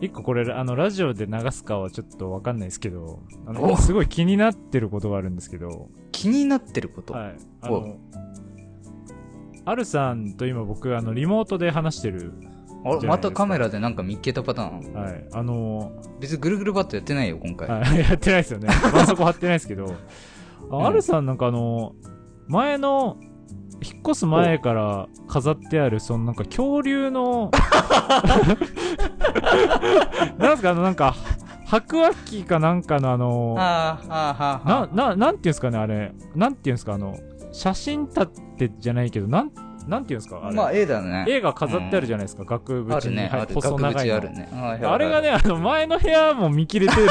[0.00, 7.14] 一個これ、あの、ラジオで流すかはちょっとわかんないですけど、あの、おすごい気になってることがあるんですけど、気になってること？
[7.14, 7.36] はい。
[7.62, 7.96] あおの、
[9.64, 12.32] アルさんと今僕、あの、リモートで話してる、
[12.84, 15.24] あれまたカメラでなんか見っけたパターンはい。
[15.32, 17.68] あの、別にぐるぐるバットやってないよ、今回。
[17.68, 18.68] はい、 やってないですよね。
[18.68, 19.94] 絆創膏貼ってないですけど、
[20.70, 21.94] あうんアルさんなんかあの、
[22.46, 23.16] 前の、
[23.80, 27.50] 引っ越す前から飾ってある、そのなんか恐竜の、
[30.38, 31.14] なんすかあのなんか、
[31.64, 36.12] 白亜紀かなんかのあの、な、な、なんていうんですかね、あれ。
[36.34, 37.16] なんていうんですか、あの、
[37.52, 39.52] 写真立てじゃないけど、なん、
[39.88, 40.50] なんていうんですか、ああ。
[40.50, 40.56] れ。
[40.56, 41.24] まあ、絵だね。
[41.26, 43.54] 絵が飾ってあるじゃないですか、額あるね、縁にはい。
[43.54, 44.48] 細長いあるね。
[44.52, 47.08] あれがね、あの、前の部屋も見切れてる。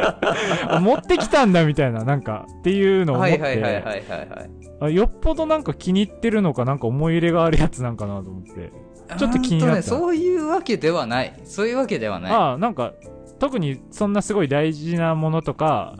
[0.80, 4.50] 持ってきたんだみたいな、なんか、っていうのを思っはいはいはいはいて、はいはい。
[4.82, 8.72] あよっぽどなんか気に入ってるのか、なんか思い入れがあるやつなんかなと思って。
[9.18, 11.34] ちょっと気になったね、そういうわけではない。
[11.44, 12.32] そういうわけではない。
[12.32, 12.94] ああ、なんか、
[13.38, 15.96] 特にそんなすごい大事なものとか、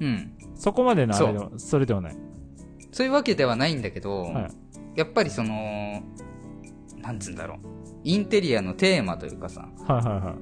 [0.00, 0.32] うん。
[0.56, 2.16] そこまでのあれでは、それではない。
[2.92, 4.63] そういうわけではないんだけど、はい
[4.96, 6.02] やっぱりその、
[6.98, 7.58] なんつうんだろう。
[8.04, 10.34] インテリアのテーマというかさ、はいはいはい。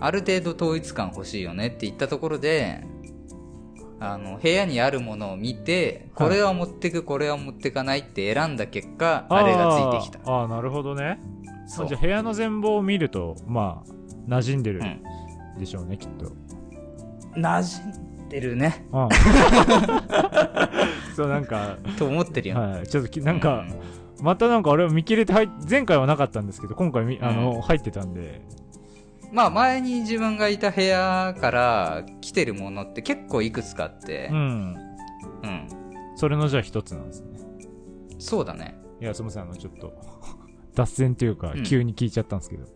[0.00, 2.84] ある程度統一感欲しいよねって言ったところで、
[3.98, 10.30] あの、部屋にあるものを見て、はいこれは持ってく、これは持ってかないって選んだ結果、あれがついてきた。
[10.30, 11.18] あーあー、なるほどね。
[11.66, 13.90] そうじゃあ部屋の全貌を見ると、まあ、
[14.28, 16.32] 馴染んでるうんでしょうね、きっと。
[17.36, 18.86] 馴染んでるね。
[18.92, 19.08] うん。
[21.16, 22.56] そう、なんか、と思ってるよ。
[22.56, 23.64] はい、ちょっときなんか、
[24.20, 28.42] またなんかあれを見切れて入っ前回はなかったんですけど、今回みあの、入ってたんで、
[29.32, 34.76] まあ前に自分がいた部屋から来てるものって結構いくつかあってう、ん。
[35.42, 35.68] うん。
[36.16, 37.38] それのじゃあ一つなんですね。
[38.18, 38.78] そうだね。
[39.00, 39.92] いや、すみません、あの、ちょっと、
[40.74, 42.66] 脱線というかうん、急に聞いちゃったんですけど。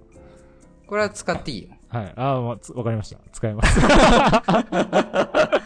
[0.87, 1.69] これは使っていいよ。
[1.89, 2.13] はい。
[2.17, 3.19] ああ、わかりました。
[3.33, 3.81] 使います。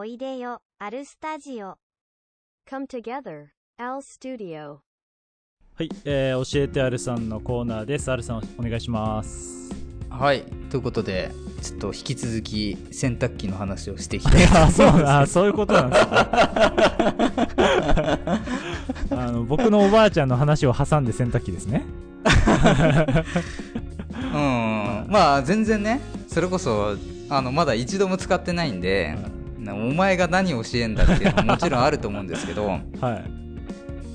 [0.00, 1.74] おいでよ、アルスタジオ。
[2.70, 3.46] Come together,
[3.80, 4.76] Al Studio.
[5.74, 8.08] はい、えー、教えてあるさんのコーナーです。
[8.08, 9.74] あるさん、お願いします。
[10.08, 10.44] はい。
[10.70, 11.32] ということで、
[11.62, 16.10] ちょっと引き続き洗濯機の話をしていきたい あ、そう、あ、そういうことなんですね。
[19.18, 21.84] あの、僕のおばあちゃんの話を挟んで洗濯機ですね。
[24.14, 25.06] うん。
[25.08, 26.94] まあ全然ね、それこそ、
[27.30, 29.28] あの、まだ一度も使ってないんで、な
[29.72, 32.82] お前が何を教えんだっていうのはもちろんあると思うんですけど、 はい。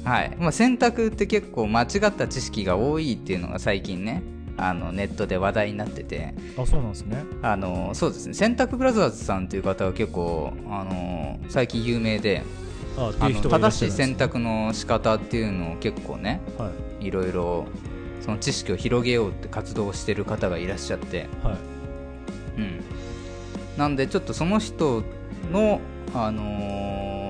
[0.04, 0.36] はい。
[0.38, 4.22] まあ洗濯って結構間違った知識が多いっていうのが最近ね、
[4.58, 7.24] あの、ネットで話題になってて、あ、そうなんですね。
[7.42, 12.44] あの、そうですね、洗濯ブラザーズさんっていう方は結構、あの、最近有名で、
[12.98, 17.08] あ、あ正しいしゃるんです洗濯の仕方っていうのを結構ね、はい。
[17.08, 17.66] いろいろ、
[18.22, 21.54] その知識を広げようって活動をしてる方がいらっしゃって、は
[22.58, 22.62] い。
[22.62, 22.84] うん。
[23.78, 25.04] なんで、ちょっとその人
[25.52, 25.80] の、
[26.14, 27.24] あのー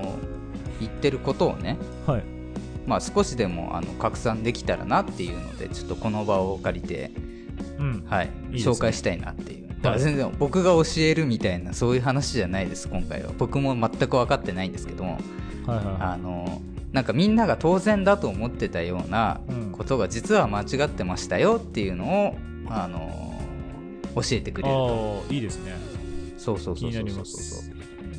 [0.80, 2.23] 言ってることをね、はい。
[2.86, 7.12] まあ少しでもあの拡散できたらなっていうので、ちょっとこの場を借りて、
[7.80, 8.04] うん。
[8.06, 9.67] はい、紹介したいなっていう。
[9.82, 13.32] だから全然僕が教えるみたいなそういう話じゃないです、今回は。
[13.38, 15.19] 僕も全く分かってないんですけども、
[15.65, 22.36] はいはいはあのなんかみんなが当然だと思ってたようなうんことが実は間違ってましたよっていうのを、
[22.67, 23.39] あの
[24.15, 24.63] 教えてくい。
[24.63, 25.26] れると。
[25.30, 25.73] いいですね。
[26.38, 27.62] そうそう気そうそうそうになります。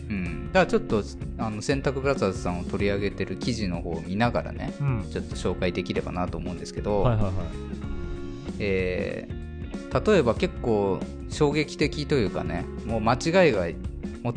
[0.09, 1.03] うん、だからちょっと
[1.38, 5.07] あの洗濯ブラザーズさんを取り上げてる記事の方を見ながらねうん。
[5.11, 7.33] ちょっと紹介できればなと思うんですけど、はいはいはい。
[8.59, 9.45] えー
[9.95, 10.99] 例えば結構
[11.31, 13.67] 衝撃的というかねもう間違いが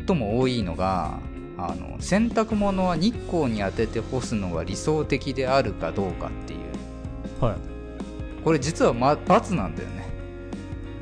[0.07, 1.19] 最も多いのが
[1.57, 7.77] あの洗濯物は日光に当てて干すのが理想的であるかどうかっていうはい。
[8.43, 10.07] これ実は、ま、×なんだよね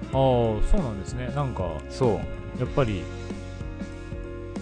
[0.06, 1.28] ああ、そうなんですね。
[1.36, 3.04] なんか、そうやっぱり、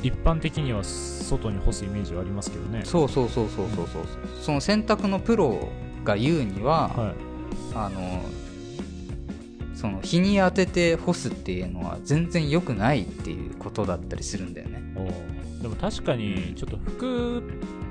[0.04, 2.82] 一般的には外に干すイメージはありますけどね。
[2.86, 4.06] そうそうそうそうそうそう
[4.42, 5.70] その洗濯のプロ
[6.04, 7.34] が言うには、はい。
[7.76, 8.22] あの
[9.74, 14.82] その日に当てて干すっていうのは全然良くないっていうことだったりするんだよね
[15.62, 17.42] でも確かに、ちょっと服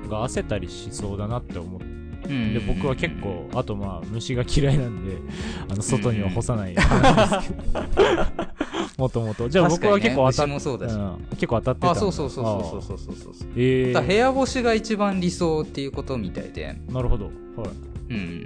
[0.09, 1.92] か汗たりしそうだなって思ってうん
[2.27, 5.17] で僕は結構あとまあ虫が嫌いなんで
[5.69, 7.83] あの外には干さないですけど。
[8.97, 9.49] もともと。
[9.49, 10.93] じゃあ僕は結構当たねそうだし。
[10.93, 11.27] うん。
[11.31, 13.15] 結構当たってたあそうそうそうそうそうそう。
[13.15, 16.77] そうそうええだから部屋干しが一番理想っていうことみたいで。
[16.89, 17.25] なるほど。
[17.25, 17.33] はい。
[18.09, 18.41] うん。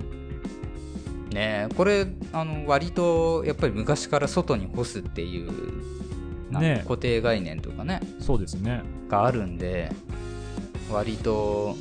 [1.31, 5.51] ねえこれあの割とやっぱり昔から外に干すっていう
[6.51, 8.01] ね固定概念とかね。
[8.19, 8.81] そうですね。
[9.09, 9.91] があるんで
[10.91, 11.75] 割と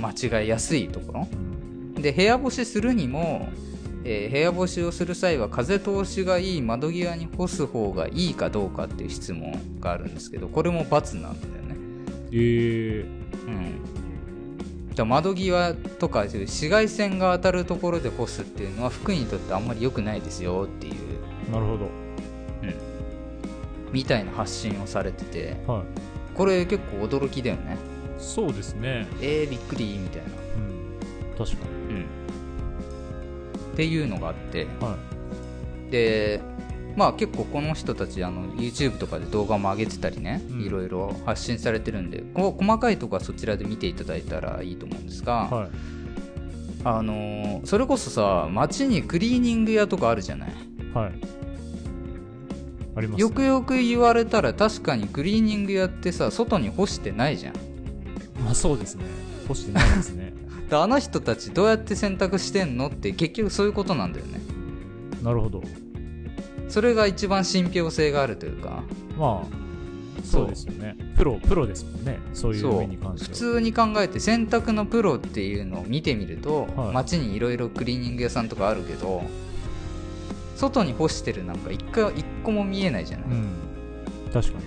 [0.00, 1.28] 間違いやすいところ。
[1.30, 2.02] うん。
[2.02, 3.48] で部屋干しするにも、
[4.04, 11.76] えー部屋干しをする際は風通しがいい窓際に干す方がいいかどうかっていう質問があるんですけどこれも×なんだよね。
[12.32, 13.06] ええ。
[13.46, 14.94] うん。
[14.94, 21.52] だ窓際とか紫外線が当たるところで干すっていうのは服にとってあんまり良くないですよっていう。
[21.52, 21.88] なるほど。
[23.92, 25.56] みたいな発信をされてて。
[25.66, 25.82] はい。
[26.36, 27.76] これ結構驚きだよね
[28.20, 29.08] そうですね。
[29.20, 30.28] えー、びっくりみたいな。
[30.28, 31.38] うん。
[31.38, 32.04] 確かうん。
[33.72, 34.64] っていうのがあって。
[34.64, 34.96] には
[35.88, 35.90] い。
[35.90, 36.40] で
[36.96, 40.60] まあ結構この人たちあの YouTube とかで動画も上げてたりね、うん。
[40.62, 45.70] いろいろ発信されてるんでこう細かいとこはそちらで見ていただいたらいいと思うんですが、はい。
[46.84, 50.50] あのーそれこそさ街にクリーニング屋とかあるじゃない？
[50.94, 51.12] はい。
[52.96, 53.20] ありますね。
[53.20, 57.54] よくよく言われたら確かにクリーニング屋ってさ外に干してないじゃん。
[57.54, 57.60] ま
[58.50, 59.04] あそうですね。
[59.48, 60.32] 干してないですね。
[60.68, 64.40] であの人たちどうやって洗濯してんのって結局そういうことなんだよね。
[65.22, 65.62] なるほど。
[66.68, 68.82] それが一番信憑性があるというか。
[69.18, 69.60] まあ
[70.22, 70.96] そうですよね。
[71.16, 72.18] プロプロですもんね。
[72.34, 76.94] そういうそう面に関して普は通に考えて洗濯のプロっていうのを見てみると、はい。
[76.94, 79.22] 街にいろいろクリーニング屋さんとかあるけど
[80.56, 83.48] 外に干してるなんか一個一個も見えないじゃない、うん。
[84.32, 84.64] 確かに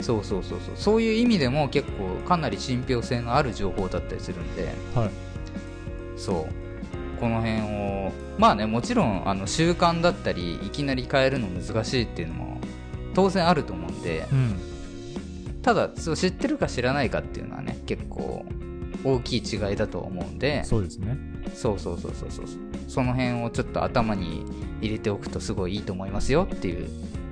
[0.00, 0.74] そうそうそうそう。
[0.76, 4.74] そういう意味でも結構かなり信憑性のある情報だったりするんで。
[4.94, 5.10] はい。
[6.16, 7.20] そう。
[7.20, 12.60] この辺をまあねもちろんあの習慣だったりいきなり変えるの難しいっていうのも
[13.14, 14.26] 当然あると思うんで。
[14.30, 14.56] うん。
[15.62, 18.44] ただそう知ってるか知らないかっていうのはね結構
[19.02, 20.62] 大きい違いだと思うんで。
[20.64, 21.18] そうですね。
[21.54, 22.46] そうそうそうそうそう。
[22.86, 24.44] その辺をちょっと頭に
[24.80, 26.88] 入れておくとすごいいいと思いますよっていう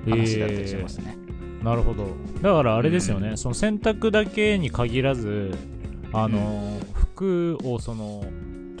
[0.09, 1.17] 話だったりしますね、
[1.65, 2.05] なるほど。
[2.43, 5.51] だからあれですよね、その洗濯だけに限らず
[6.13, 8.23] あの、服をその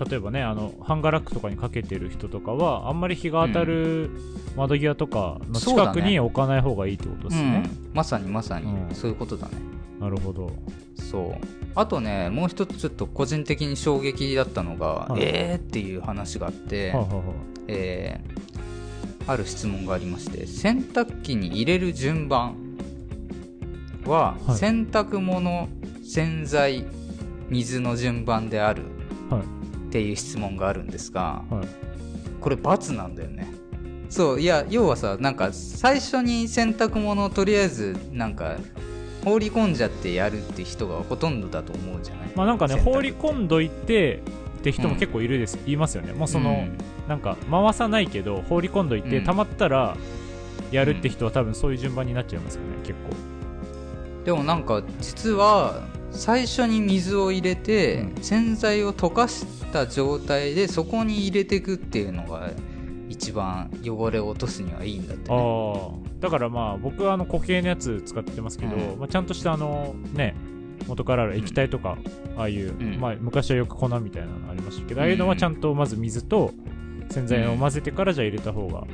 [0.07, 4.11] 例えばねあのハンガーラックとかにかけてる人とかはあんまり日が当たる
[4.55, 7.63] 窓際とかの近くに置かない方がいいってことですね。
[7.65, 7.89] うん。
[7.93, 8.65] まさにまさに。
[8.67, 8.93] うん。
[8.93, 9.53] そういうことだね、
[9.99, 10.51] なるほど。
[10.95, 11.45] そう。
[11.73, 15.23] あとねもう一つちょっと個人的に衝撃だったのが、はい。
[15.23, 17.21] えーっていう話があって、はいはいはい。
[17.67, 18.45] えー
[19.27, 22.64] ある質問がありまして洗濯機に入れる順番
[24.05, 24.57] は、はい。
[24.57, 25.67] 洗濯物
[26.03, 26.85] 洗剤
[27.49, 28.83] 水の順番である
[29.29, 29.41] はい。
[29.41, 29.45] っ
[29.91, 31.67] ていう質問があるんですがはい。
[32.41, 33.53] これ×なんだよね。
[34.09, 38.57] そういや要はさなんか最初に洗濯物をとりあえずなんか
[39.23, 42.29] 放り込んじゃってやるって人がほとんどだと思うじゃない？
[42.35, 44.21] まあなんかね放り込んどいて
[44.59, 46.13] って人も結構いるです、言いますよね。
[46.13, 46.77] もうその、うん。
[47.07, 49.23] なんか回さないけど放り込んどいて、うん。
[49.23, 49.97] 溜まったら
[50.71, 53.15] やるって人は多分そういう順番になっちゃいますよね結構
[54.25, 62.49] でもなんか実は最初に水を入れて、うん洗剤を溶かした状態でそこに入れていくっていうのが
[63.07, 66.19] 一番汚れを落とすにはいいんだって、ね、ああ。
[66.19, 68.99] だからまあ僕はあの固形のやつ使ってますけど、うん。
[68.99, 70.33] まあ、ちゃんとしたあのね
[70.87, 71.97] 元からある液体とか、
[72.35, 72.99] ああいう、ん。
[72.99, 76.51] まあ、昔はよく粉みたいなのありましたけど、ああいうのはちゃんとまず水と
[77.11, 78.85] 洗剤を混ぜてからじゃあ入れた方が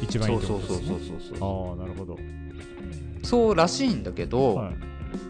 [0.00, 0.76] 一番いいとですね。
[0.78, 1.70] そうそうそうそうそう。
[1.70, 2.18] ああなるほど
[3.22, 4.74] そうらしいんだけど、はい。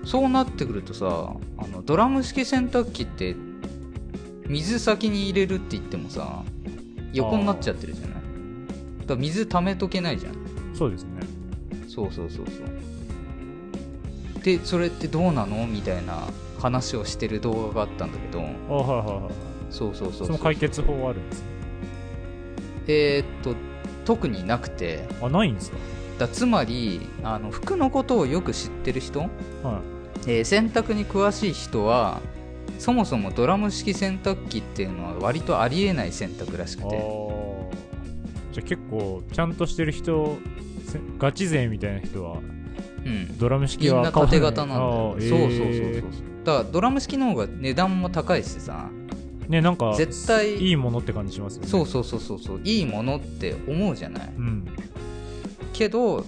[0.05, 3.35] そうなってくるとさあのドラム式洗濯機って
[4.47, 6.43] 水先に入れるって言ってもさ
[7.15, 8.15] 横になっちゃってるじゃない？
[9.01, 10.35] だから水溜めとけないじゃん。
[10.75, 11.21] そうですね。
[11.89, 14.43] そうそうそうそう。
[14.43, 15.67] でそれってどうなの？
[15.67, 16.29] みたいな
[16.59, 18.41] 話をしてる動画があったんだけど。
[18.41, 19.33] ああはいはいはい。
[19.71, 20.27] そうそうそう。
[20.27, 21.47] その解決法はあるんですね。
[22.89, 23.55] えーっと
[24.05, 25.07] 特になくて。
[25.23, 25.77] あないんですか？
[26.21, 29.31] だつまりあの服のことをよく知ってる人、はい。
[30.27, 32.21] えー洗濯に詳しい人は
[32.79, 36.99] そもそもドラム式洗濯機っていうのは割とありえない選択らしくて。
[38.53, 40.37] じゃあ結構ちゃんとしてる人
[40.87, 42.39] せガチ勢みたいな人は
[43.07, 43.39] うん。
[43.39, 45.29] ドラム式みんはな縦型なんだあよ、ー。
[45.29, 46.23] そうそうえそうそう。
[46.45, 48.91] だからドラム式の方が値段も高いしさ。
[49.47, 51.69] ーねなんか絶対いいものって感じしますよね。
[51.69, 52.61] そうそうそうそうそう。
[52.63, 54.33] いいものって思うじゃない。
[54.37, 54.67] うん
[55.81, 56.27] けど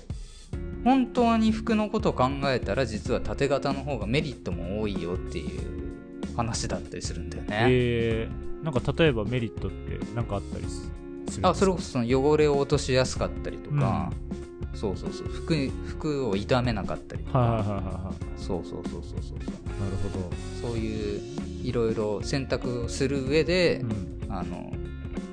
[0.83, 7.67] 本当に服のことを考えたら実は縦型の方がメリットも多いよっていう話だったりするんだよね。
[7.69, 10.91] えー、なんか例えばメリットって何かあったりす
[11.31, 14.11] するあそれこそ汚れを落としやすかったりとか、
[14.75, 15.29] そうそうそう。
[15.29, 15.55] 服
[15.87, 18.41] 服を傷めなかったりとか、はいはいはいはいはい。
[18.41, 19.39] そうそうそうそうそうそう。
[19.39, 19.49] なる
[20.63, 21.21] ほそういう
[21.63, 24.73] いろいろ選択をする上で、ど、うん、あの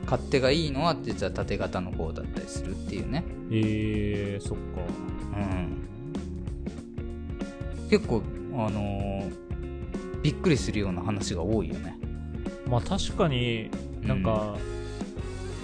[0.09, 4.81] 勝手がいいのは実は縦型の方だったりするっていうね、えー、そっか。
[5.37, 5.87] うん、
[7.89, 9.49] 結構あのー
[10.21, 11.97] びっくりするような話が多いよね。
[12.67, 13.69] まあ確かに
[14.01, 14.57] なんか、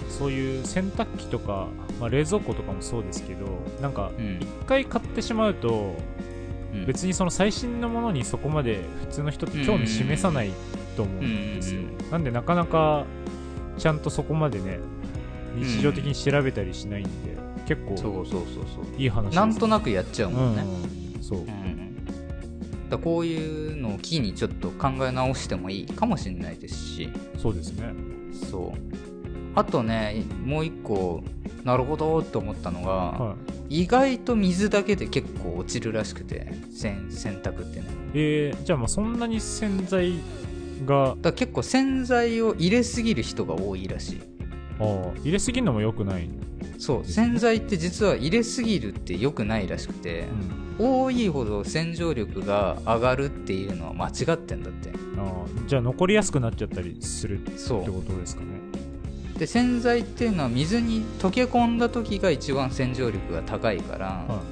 [0.08, 1.68] そういう洗濯機とか、
[2.00, 3.46] まあ、冷蔵庫とかもそうですけど
[3.82, 4.38] なんかうん。
[4.40, 5.94] 一回買ってしまうと
[6.72, 6.86] うん。
[6.86, 10.52] 別にその最新のものにそこまで普通の人って興味示さない
[10.96, 11.82] と思うんですよ。
[11.82, 12.10] うんうん。
[12.10, 13.04] なんでなかなか
[13.78, 14.78] ちゃんとそこまでね
[15.56, 19.00] 日常的に調べたりしないんで結構そうそうそうそう。
[19.00, 21.38] いい話なんとなくやっちゃうもんね、うんそう。
[21.40, 21.96] うん。
[22.88, 27.10] だこういうのを機にちょっと考え直してもいいかもしれないですし。
[27.40, 27.92] そうですね。
[28.50, 28.78] そう。
[29.56, 31.24] あとねもう一個
[31.64, 33.36] なるほどって思ったのが、は
[33.68, 33.82] い。
[33.82, 37.86] 意外と水だけで結構落ちるらしくて洗洗濯ってね。
[38.14, 40.20] えー、じゃあまあそんなに洗剤
[40.84, 41.16] が。
[41.20, 44.20] だ結構洗剤を入れすぎる人が多いらしい。
[44.78, 46.28] あー入れすぎるのも良くない、
[46.78, 50.28] そう洗剤って実は入れすぎるって良くないらしくて
[50.78, 54.90] う、ん、多いほど洗浄力が上がるっていうのは間違ってんだって。
[55.16, 58.48] あーじゃあ残りやすくなっちゃったりするってことですかね。
[59.38, 64.42] で洗剤っていうのは水に溶け込んだ時が一番洗浄力が高いから、は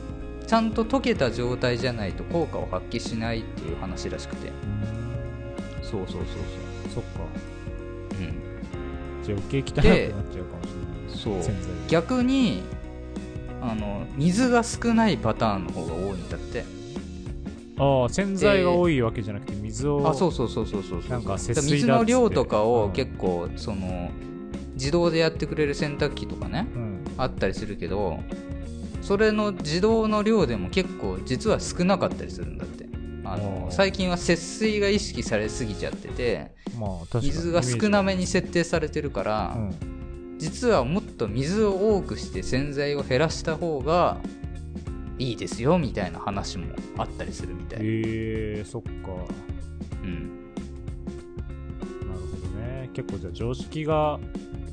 [0.47, 4.49] ちゃんと溶けた状態じゃないと効果を発揮しないっていう話らしくて。
[4.49, 4.51] い
[5.97, 7.11] そうそうそうそっか。
[8.11, 9.23] そううん。
[9.23, 10.71] じゃあ余計汚くなっちゃうかもし
[11.23, 11.43] れない。
[11.43, 11.55] そう。
[11.89, 12.63] 逆に
[13.61, 16.65] あの水が少ないパターンの方が多いんだって。
[17.77, 21.11] ああ洗剤が多いわけじゃなくて水をあそうそうそうそうそうそう。
[21.11, 24.11] なんか節水水の量とかうんを結構その
[24.75, 27.05] 自動でやってくれる洗濯機とかねうん。
[27.17, 28.21] あったりするけど
[29.03, 32.87] それの自動の量でも結構実は少なかったりするんだって
[33.35, 39.95] あの最近は節水が意識されすぎちゃっててまあ水が少なめに設定されてるから、うん。
[40.39, 44.19] 実はもっと水を多くして洗剤を減らした方が
[45.19, 48.91] いいですよみたいな話もあったりするみたい、えー、そっか。
[50.03, 50.45] うん、
[52.01, 52.91] なるほどね。
[52.93, 54.19] 結構じゃあ常識が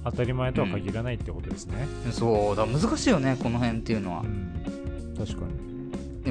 [0.03, 1.87] 当たり前とは限らないってことですね。
[2.11, 4.21] そうだ難しいよねこの辺っていうのは。
[4.21, 5.70] うん、確かに。
[5.70, 5.70] で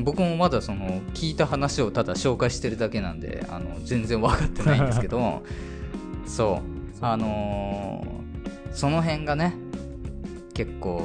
[0.03, 5.43] 僕もまだその聞いた話をただ紹介してるだけなんであの全然分かってないんですけど
[6.27, 7.05] そう。
[7.05, 8.21] あのー
[8.73, 9.55] その辺がね
[10.55, 11.03] 結構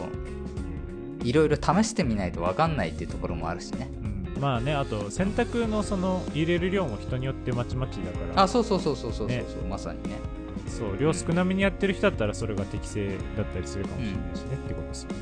[1.24, 3.90] いろいろ試してみないと分かんないっていうところもあるしね。
[4.36, 8.44] うん、まあねあと洗濯のその入れる量も人によってまちまちだから。
[8.44, 9.44] あそうそうそうそうそうそう、ね。
[9.68, 10.20] まさにね。
[10.68, 15.16] そう量少なめにやってる人だったらそれが適正だったりするかもしれないしね、ってことですよね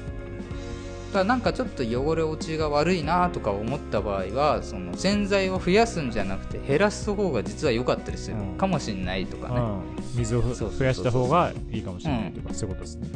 [1.13, 8.57] だからなんかちょっと汚れ落ちが悪いなとか思った場合はその洗剤を増やすんじゃなくて減らす方が実は良かったりするうん。
[8.57, 9.81] かもしれないとかね、うん、
[10.15, 13.07] 水を増やした方がいいかもしれないとか、そういうことですね。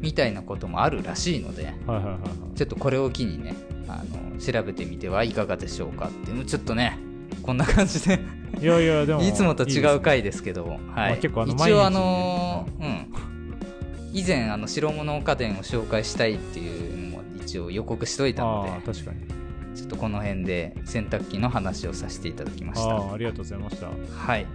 [0.00, 2.18] みたいなこともあるらしいのではいはいはいは
[2.52, 2.56] い。
[2.56, 3.54] ちょっとこれを機にね
[3.88, 6.98] あの調べてみてはいかがでしょうかっていうのちょっとね
[7.42, 8.20] こんな感じで。
[8.60, 10.78] いやいやでも いつもと違うい回ですけどはい。
[10.78, 13.38] まあ結構あの毎日一応あのーうん。
[14.12, 16.87] い以前あの白物家電を紹介したいっていう
[17.48, 19.26] 一応予告しといたのああ確かに。
[19.26, 19.34] で
[19.74, 22.90] ちょっとこの辺で洗濯機の話をさせていただきました。
[22.90, 23.86] ああありがとうございました。
[23.88, 24.48] ありはいが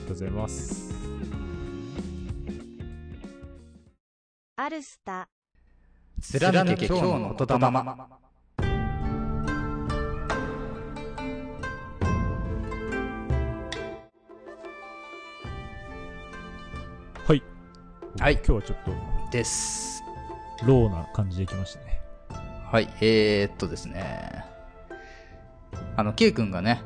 [0.00, 0.92] とうございます。
[4.56, 5.28] アルスタ、
[6.20, 7.64] 貫け今日の言霊。
[17.26, 17.42] はい。
[18.18, 18.34] はい。
[18.34, 18.78] 今日はちょっ
[19.30, 19.90] です。
[19.90, 19.93] と
[20.66, 22.00] ローな感じできましたね。
[22.70, 24.44] はいえー、っとですね。
[25.96, 26.82] あの K 君がね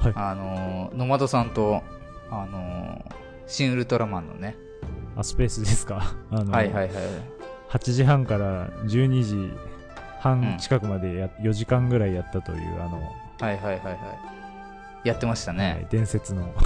[0.00, 0.12] はい。
[0.16, 1.82] あのーノマドさんと
[2.30, 3.14] あのー
[3.46, 4.56] 新ウルトラマンのね
[5.16, 6.14] あスペースですか？
[6.30, 6.90] あの、はいはいはい。
[7.70, 9.52] 8時半から12時
[10.20, 13.00] 半近くまでや、4時間ぐらいやったというあの、
[13.40, 13.90] はいはいはいは
[15.04, 15.08] い。
[15.08, 16.52] やってましたはいね、伝説の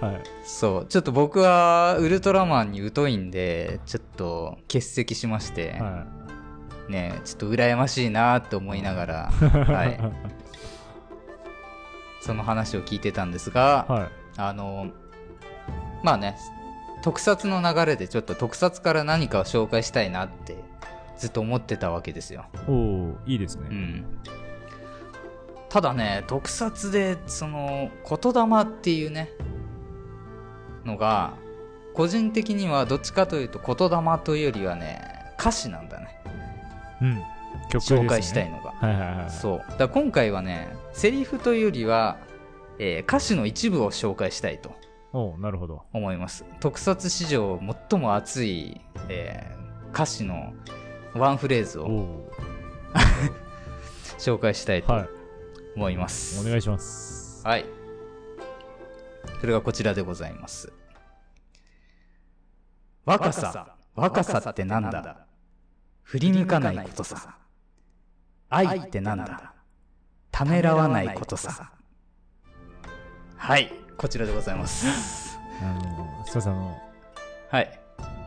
[0.00, 0.22] はい。
[0.44, 0.86] そう。
[0.86, 6.06] ちょっと僕はウルトラマンに疎いんでちょっと欠席しまして、は
[6.88, 10.00] ねちょっと羨ましいなって思いながら、い はい、
[12.20, 14.08] その話を聞いてたんですが、はい。
[14.36, 14.88] あの
[16.04, 16.36] まあね
[17.02, 20.56] 特撮の流れでちょっと特撮から何かを紹介したいなって
[21.16, 24.06] ずっと思ってたわけですよ、おおいいですね、うん、
[25.68, 29.28] ただね、特撮で、その、言霊っていうね、
[30.84, 31.34] のが、
[31.94, 35.00] 個人的にはどっちかというと言霊というよりはね、
[35.38, 36.08] 歌詞なんだね。
[37.02, 37.22] うん。
[37.70, 38.70] 曲ね紹介したいのが。
[38.72, 39.30] はいはいはい。
[39.30, 39.78] そう。
[39.78, 42.16] だ今回はね、セリフというよりは、
[42.78, 44.70] えー歌詞の一部を紹介したいと
[45.12, 45.82] おうなるほど。
[45.92, 46.44] 思います。
[46.60, 47.60] 特撮史上
[47.90, 49.58] 最も熱い、えー
[49.92, 50.52] 歌詞の
[51.14, 52.30] ワンフレーズを
[54.18, 55.08] 紹介したいとはい。
[55.76, 56.44] 思います。
[56.46, 57.42] お願いします。
[57.46, 57.64] はい。
[59.40, 60.72] それがこちらでございます。
[63.04, 65.26] 若さ、若さってなんだ？
[66.02, 67.36] 振り向かないことさ。
[68.50, 69.54] 愛ってなんだ？
[70.30, 71.72] ためらわないことさ。
[73.36, 75.38] はい、こちらでございます。
[75.60, 76.54] あの、すいません、
[77.50, 77.77] はい。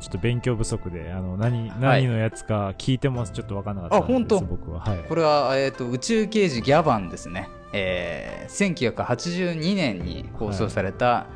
[0.01, 4.39] ちょっと勉強不足で、あの、何、はい何のやつか聞いてもちょっとわかんなかったんですあ本当？
[4.41, 4.79] 僕は。
[4.79, 4.97] はい。
[5.07, 7.49] これは、えっ、と、宇宙刑事ギャバンですね。
[7.71, 11.27] えー、1982年に放送された、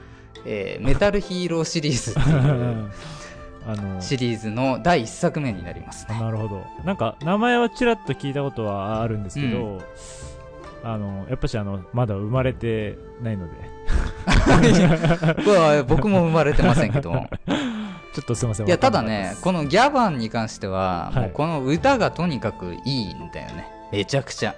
[0.46, 2.92] えーメタルヒーローシリーズっていう
[3.70, 6.20] あの、シリーズの第1作目になりますね。
[6.20, 6.66] なるほど。
[6.84, 9.80] なんか、名前はちらっと聞いたことはあるんですけど、
[10.84, 13.54] あの、やっぱしあの、まだ生まれてないので、
[15.88, 17.28] 僕も生まれてませんけど。
[18.16, 18.68] ちょっとすいません。
[18.68, 23.68] いや、ただねこのギャバンに関しては、はいもうこの歌がとにかくいいんだよね。
[23.92, 24.56] めちゃくちゃ。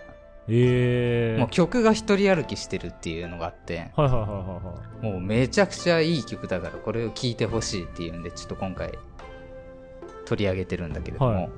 [0.47, 1.39] えー。
[1.39, 5.11] もう曲が一人歩きしてるっていうのがあって、はいはいはいはいはい。
[5.11, 8.91] もうめちゃくちゃいい曲だから、これを聴いてほしいっていうんで、ちょっと今回
[10.25, 11.49] 取り上げてるんだけれども、はい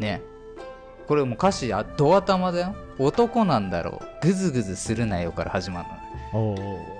[0.00, 0.20] ね。
[1.06, 2.74] これもう歌詞あ、ド頭だよ。
[2.98, 4.26] 男なんだろう。
[4.26, 5.88] ぐずぐずするなよから始まる
[6.32, 6.52] の。
[6.52, 6.95] お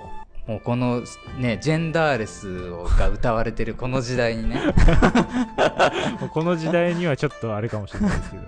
[0.47, 1.03] もうこの
[1.37, 4.61] ね、ジェンダーレスが歌われてるこの時代にね、
[6.21, 8.43] もうこの時代にはちょっとあれかもしれないですけど。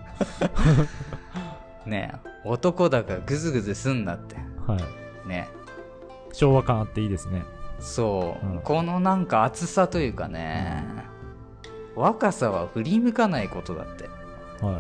[1.92, 2.14] ね、
[2.46, 4.38] 男だからグズグズすんなって。
[4.66, 4.78] は
[5.26, 5.28] い。
[5.28, 5.50] ね。
[6.32, 7.44] 昭和感あっていいですね。
[7.80, 10.84] そう、うんこのなんか熱さというかね、
[11.96, 14.10] 若さは振り向かないことだって。
[14.66, 14.76] はい。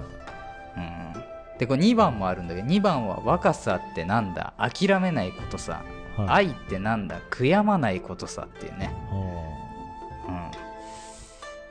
[0.77, 1.57] うん。
[1.57, 4.53] で、これ2番もあるんだけど、2番は若さってなんだ？
[4.57, 5.81] 諦めないことさ。
[6.25, 6.47] はい。
[6.47, 7.19] 愛ってなんだ？
[7.31, 8.93] 悔やまないことさっていうね。
[9.11, 10.35] うん。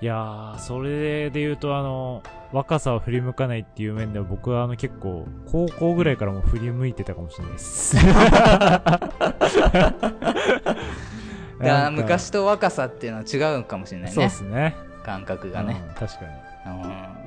[0.00, 2.22] いやー、それで言うと、あの、
[2.52, 7.96] 若さを振り向かないっていう面では僕はあの結構、高校ぐらいからもう振り向いてたかもしれないです。
[11.92, 14.28] 昔と若さっていうのは違うかもしれないそうね。
[14.28, 14.76] ですね。
[15.04, 15.82] 感覚がね。
[15.88, 16.32] うん確かに。
[16.82, 17.17] うん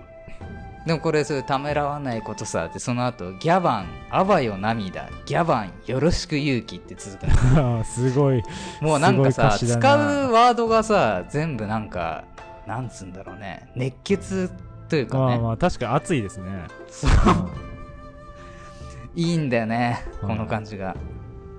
[0.86, 8.42] でもこれそういうためらわないことさってその後ギャバンあばよ涙ギャバンよろしく勇気って続くの すごい。
[8.82, 12.24] もうなんかさ使なうワードがさ全部なんか
[12.66, 14.52] なんつうんだろうね熱血
[14.90, 16.46] というかね、まあまあ、確かに熱いですね。
[16.90, 17.14] そうう
[17.48, 17.72] ん
[19.14, 20.96] いいんだよねうんこの感じが、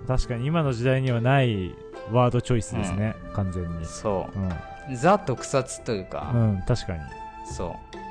[0.09, 1.75] 確かに今の時代にはない
[2.11, 3.85] ワードチョイスですね、完全に。
[3.85, 4.49] そうん。
[4.49, 7.01] うザ特撮というか、うん、確かに。
[7.45, 8.01] そう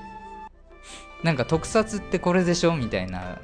[1.23, 3.39] なんか特撮ってこれでしょみたいな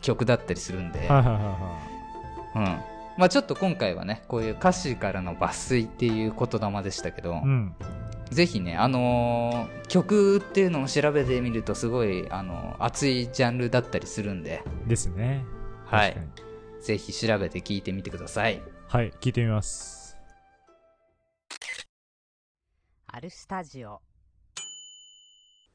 [0.00, 2.64] 曲だったりするんで、うん。
[3.16, 7.42] まあちょっと今回はね、こういう歌詞からの抜粋っていう言霊でしたけど、い。
[7.42, 7.74] うん。
[8.30, 15.44] ぜひね、あのー曲っていうのを調べてみるとすごい、あのー熱いジャンルだったりするんで、ですね。
[15.84, 16.52] はい確かに。
[16.82, 18.60] ぜひ調べて聞いてみてください。
[18.88, 20.16] はい、聞いてみます。
[23.06, 24.00] アルスタジオ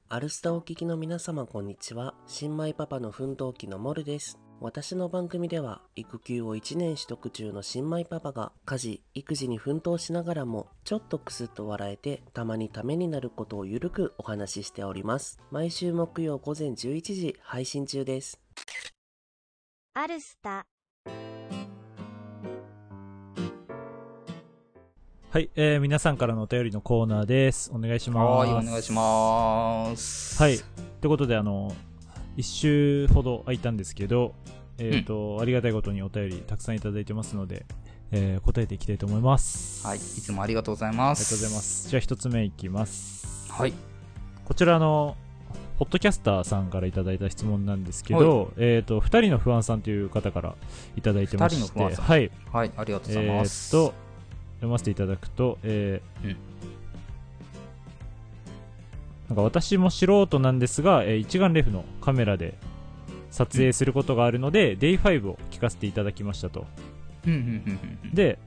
[0.09, 2.13] アルスタお聞きの皆様こんにちは。
[2.27, 4.39] 新米パパの奮闘記のモルです。
[4.61, 15.41] 私の番組では育休を1年取得中の新米パパが家事、育児に奮闘しながらもちょっとクスッと笑えてたまにためになることをゆるくお話ししております。
[15.51, 18.39] 毎週木曜午前11時配信中です。
[19.93, 20.65] アルスタ、
[25.29, 27.69] はい、えー、皆さんからのお便りのコーナーです。
[27.73, 28.49] お願いします。
[28.49, 30.41] はい、お願いします。
[30.41, 30.57] はい。
[30.57, 30.65] とい
[31.03, 31.75] うことで、あの、
[32.37, 34.33] 一週ほど空いたんですけど、
[34.77, 37.65] えっ、と、ありがたいことにお便りたくさんいただいてますので、
[38.11, 39.85] えー答えていきたいと思います。
[39.85, 41.19] はい、いつもありがとうございあます。
[41.19, 41.61] りがとうございま。
[41.61, 41.89] す。
[41.89, 43.51] じゃあ一つ目いきます。
[43.51, 43.73] はい。
[44.45, 45.17] こちらあの、
[45.77, 50.55] ホットキャスターさんからいただいた質問なんですけど、えっ、と、二人の不安さんという方から
[50.95, 52.31] いただいてまして、はい。
[52.53, 53.71] はい、ありがとうございえーっます。
[53.71, 53.93] と、
[54.57, 56.37] 読ませていただくと、えーうん。
[59.29, 62.55] なんか私も素人なんですが、えー一眼レフのカメラで
[63.31, 66.65] 撮影することがあるので、Day5 を聞かせていただきましたと。
[67.25, 68.15] うんうんうんうん。
[68.15, 68.39] で、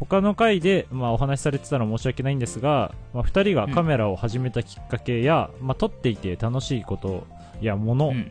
[0.00, 7.26] 他の回で、まあ、お話しされてたら申し訳ないんですが、まあ、2人がカメラを始めたきっかけや、まあ、撮っていて楽しいこと
[7.60, 8.30] やもの、うん。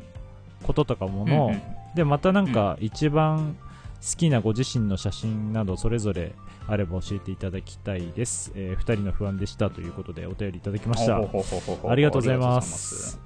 [0.63, 1.51] こととかもうんの、
[1.95, 3.55] で、またなんか一番
[4.01, 6.33] 好きなご自身の写真などそれぞれ
[6.67, 8.51] あれば教えていただきたいです。
[8.55, 11.17] えー、二人のファンでしたということでお便りいただきました。
[11.17, 13.19] ありがとうございます。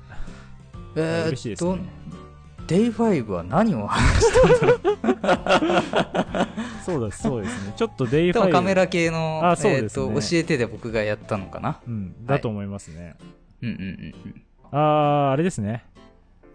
[0.96, 1.80] えー、嬉しいですね。
[2.68, 4.32] Day 5は何を話し
[5.22, 6.48] た
[6.84, 7.74] そうです、そうですね。
[7.78, 11.80] ちょっと Day five 多分カメラ系の、あそうですねえーと、教えてで僕がやったのかな。
[11.88, 13.16] うん、だと思いますね。
[13.62, 14.42] うんうんうんうん。
[14.72, 15.86] あー、あれですね。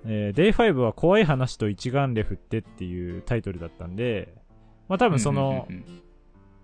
[0.04, 4.34] えー、Day5 は怖い話と一眼レフってっていうタイトルだったんで、
[4.88, 6.02] まあ多分その、うんうんうん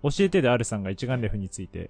[0.03, 1.89] 教えてであるさんが一眼レフについて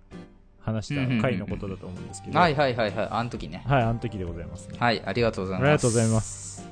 [0.62, 3.64] 話した回のことだと思うんですけど、うんはいはいはいはい、あの時ね。
[3.66, 4.78] はい、あの時でございますね。
[4.80, 5.70] はい、ありがとうございあます。
[5.70, 6.70] りがとうございます。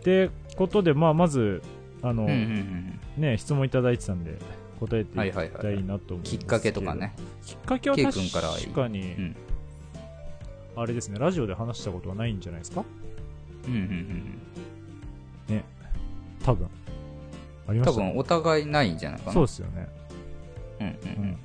[0.00, 1.62] ってことで、まあまず、
[2.02, 4.38] あの、うんうんうんね、質問いただいてたんで、
[4.80, 7.14] 答えていはいはいはいきたいなと思うんですけどきっかけとかね。
[7.44, 9.36] きっかけは確君かに、ん
[10.76, 12.84] あれですね、ラジオで話したことはないんじゃないですか？
[13.66, 13.82] うんうんう
[15.54, 15.62] ん
[16.44, 16.68] 多分。
[17.66, 17.84] ありうん。
[17.84, 19.32] ました、多分お互いないんじゃないかな。
[19.32, 19.88] そうですよね。
[20.80, 21.38] うんううんん。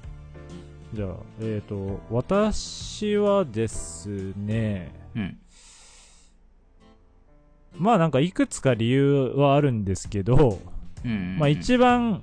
[0.94, 1.10] じゃあ、
[1.42, 5.22] えっ、と、私はですね、うん。
[5.22, 5.38] うん。
[7.78, 10.60] まあなんかいくつか理由はあるんですけど、
[11.04, 12.22] うんうんうんまあ一番、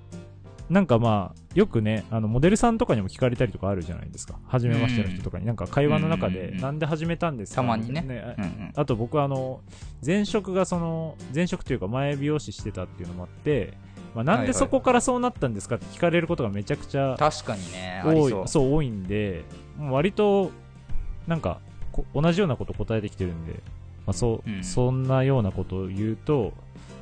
[0.70, 4.38] なんかまあ、よくね、あの、モデルさんとかにも聞かれたりとかあるじゃないですか。
[4.46, 7.62] 初めましての人とかに、なんか会話の中で、うんうんうんなんで始めたんですか？
[7.62, 8.72] たまにねみたいなうんうん。
[8.76, 9.60] あと僕はあの、
[10.06, 13.74] 前職がその、前職というか前美容師してたっていうのもあって、
[14.14, 18.74] まあ、なんでそこからそうなったんですかって聞かれることがめちゃくちゃ確かにね、多いそう。
[18.74, 19.44] 多いんで、
[19.78, 20.50] 割と、
[21.26, 21.60] なんか
[21.92, 23.54] こ、同じようなこと答えてきてるんで、
[24.06, 24.64] まあそううん。
[24.64, 26.52] そんなようなことを言うと、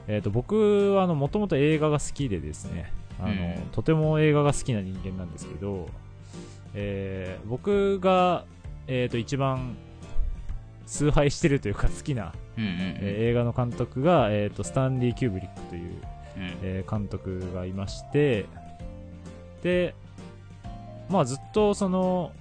[0.07, 3.69] えっ、と、僕はあの、もともと映画が好きでですね、あの、うん。
[3.73, 5.89] とても映画が好きな人間なんですけど、
[6.75, 8.45] えー僕が、
[8.87, 9.77] えっ、と、一番、
[10.87, 12.79] 崇拝してるというか好きな、うんうんうん。
[12.79, 16.03] えー映画の監督が、えっ、と、スタンリー・キューブリックという、うん
[16.63, 18.47] えー監督がいまして、
[19.63, 19.95] で、
[21.09, 22.33] まあずっとその、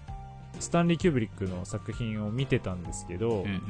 [0.59, 3.61] スタンリー・キューブリックの作品を見てたんですけど、うんうん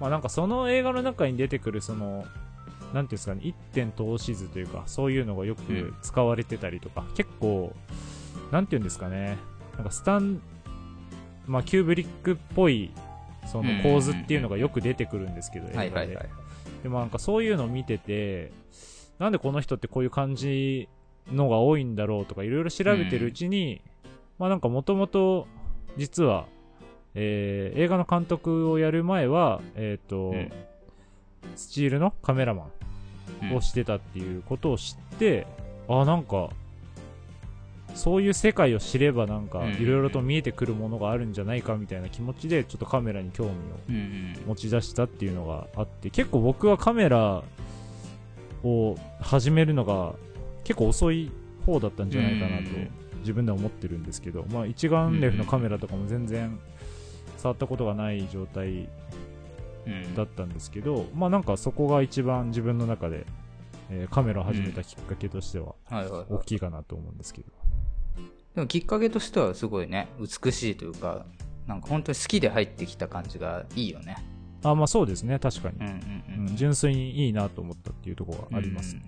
[0.00, 2.24] まあなんかその映画の中に出てくるその、
[2.94, 7.74] なんていうんですかね、一点投資図というか、そういうのがよく使われてたりとか、結構、
[8.52, 9.36] なんていうんですかね、
[9.76, 10.40] なんかスタン、
[11.46, 12.92] まあキューブリックっぽい、
[13.46, 16.28] その構図っていうのがよく出てくるんですけど、うん映画で。
[16.82, 18.52] でもなんかそういうのを見てて、
[19.18, 20.88] なんでこの人ってこういう感じ
[21.32, 23.82] のが多いんだろうとかいろいろ調べてるうちに、
[24.38, 25.46] まあなんかもともと
[25.96, 26.46] 実は、
[27.14, 30.52] えー映画の監督をやる前は、えっ、と、うん。
[31.54, 32.66] スチールのカメラマ
[33.42, 35.46] ンをしてたっていうことを知って、
[35.88, 36.50] あ、なんか、
[37.94, 39.72] そういう世界を知ればなんかうん。
[39.74, 43.54] いろいろと見えてくるものがあるんじゃないかみたいな気持ちでちょっとカメラに興味を
[43.88, 44.36] うんうん。
[44.46, 47.42] 持ち出したっていうのがあって結構僕はカメラ
[48.64, 50.14] を始めるのが
[50.64, 51.30] 結構遅い
[51.66, 52.90] 方だったんじゃないかなとうん。
[53.20, 56.58] 自分では思ってるんですけど、まあ、一眼レフのカメラとかも全然
[57.36, 58.88] 触ったことがない状態
[59.86, 63.26] うんだったんですけど、まあなんかそこが一番自分の中で、
[63.90, 67.48] えーカメラを始めたきっかけとしては大きいかなと思うんですけど、
[68.54, 71.24] でもきっかけとしてはすごいね、美しいというか、
[71.66, 74.16] なんか本当に好きで入ってきた感じがいいよね。
[74.62, 75.38] あまあそうですね。
[75.38, 75.76] 確かに。
[75.78, 79.02] うん、うんうん純粋にいいなと思ったっていうところがありますね、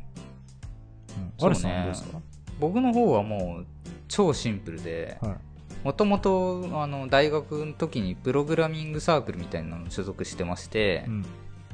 [1.39, 2.21] さんはどうですか？
[2.61, 3.67] 僕の方はもう
[4.09, 5.37] 超シンプルで、はい。
[5.85, 11.27] もともとあの大学の時にプログラミングサークルみたいなのに所属してまして、うん。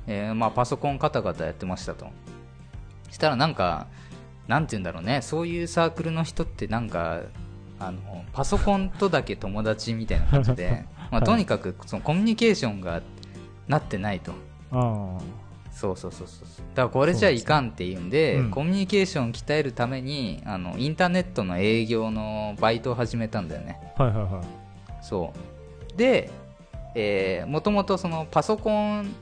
[0.06, 2.06] えーまあ、パソコンカタカタやってましたと。
[3.10, 3.88] したらなんか、
[4.46, 7.22] なんて言うんだろうね、そういうサークルの人ってなんか、
[7.80, 13.02] あの、パソコンとだけ友達みたいな感じで、 まあ、とにかくそのコミュニケーションが
[13.68, 14.32] なってないと。
[14.70, 15.18] あ
[15.72, 16.46] そうそうそうそう。
[16.74, 23.78] だからこれじゃいかんっていうんで、うんコミュニケーションを鍛えるために、あの、インターネットの営業のバイトを始めたんだよね。
[23.98, 25.34] あはいはいはいそ
[25.94, 25.98] う。
[25.98, 26.30] で、
[26.94, 29.14] えー、もともとそのパソコン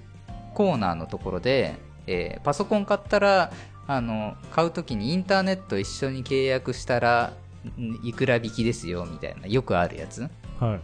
[0.54, 1.74] コーナーのところで、
[2.06, 3.52] えーパソコン買ったら、
[3.88, 7.32] あの、買うときにインターネット一緒に契約したら、
[7.78, 10.22] んいくら引きですよ、みたいな、よくあるやつ。
[10.60, 10.80] はい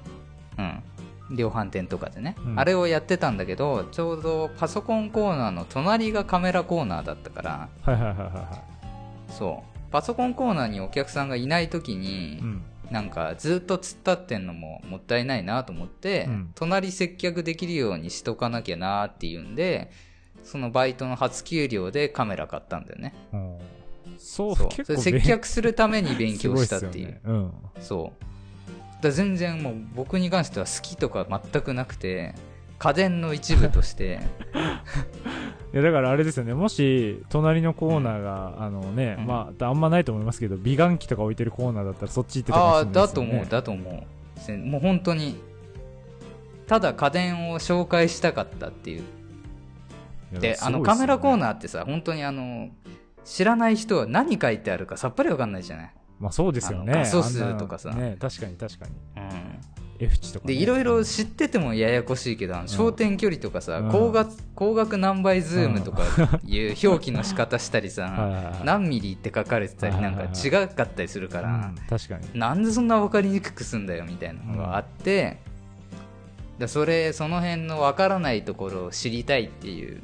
[0.59, 0.83] うん。
[1.31, 8.63] 量販店とかでね、うんあれをやってたんだけど、ちょうどパソコンコーナーの隣がカメラコーナーだったから、はいはいはいはいは
[9.29, 9.91] そう。
[9.91, 12.39] パソコンコーナーにお客さんがいないときに、い。
[12.39, 12.63] うん。
[12.91, 19.91] なんかずっと突っ立ってんのももったいないなと思って、うん隣接客できるようにしとかなきゃなっていうんで、
[20.43, 23.15] そのバイトの初給料でカメラ買ったんだよね。
[23.33, 23.59] うん
[24.19, 24.97] そう、そう。
[24.97, 27.07] 接客するために勉強したっていう。
[27.09, 27.53] ねうん。
[27.81, 28.25] そう。
[29.01, 32.35] だ全然もう僕に関しては好きとか全くなくて、
[32.79, 34.21] 家電の一部として、
[35.73, 39.27] いやだからあれですよね、もし隣のコーナーが、あのね、うん。
[39.27, 43.29] まあ、あんまないと思いますけど、美顔器とか置いてるコーナーだったらそっち行ってたかもああしれないですよ、ね。
[43.29, 44.21] だと思うだと思う。
[44.59, 45.37] もう本当に
[46.67, 49.03] ただ家電を紹介したかったっていう。
[50.41, 51.37] であのカメラコーー。
[51.37, 52.71] ナーってさ本当にあの
[53.25, 57.05] 知らない人は何書いてあるかさっぱりわかんないじゃない、まあそうですよね。
[57.07, 57.91] 素数とかさ。
[57.91, 58.93] ね、確かに確かに。
[59.17, 60.55] うん、F 値とか、ね。
[60.55, 63.89] でいろいろ知っててもややこしいけど焦点距離とかさ、うん。
[63.89, 66.03] 光学光学何倍ズームとか
[66.45, 68.55] いう表記の仕方したりさ、 はいはいはい。
[68.65, 72.39] 何ミリって書かれてたりなんか違かったりするから、うん、確かに。
[72.39, 75.39] なんでそんな分かりにくくすんだよみたいなのがあって、
[76.59, 80.03] でそれその辺の分からないところを知りたいっていう。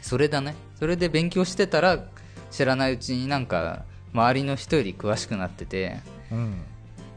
[0.00, 0.54] それだね。
[0.76, 2.04] それで勉強してたら
[2.52, 6.00] 知らないうちになんか周りの人より詳しくなってて
[6.30, 6.54] うん。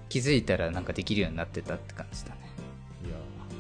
[0.09, 2.37] 気づいたらなんかできるようになってたって感じだね。
[3.05, 3.15] いや、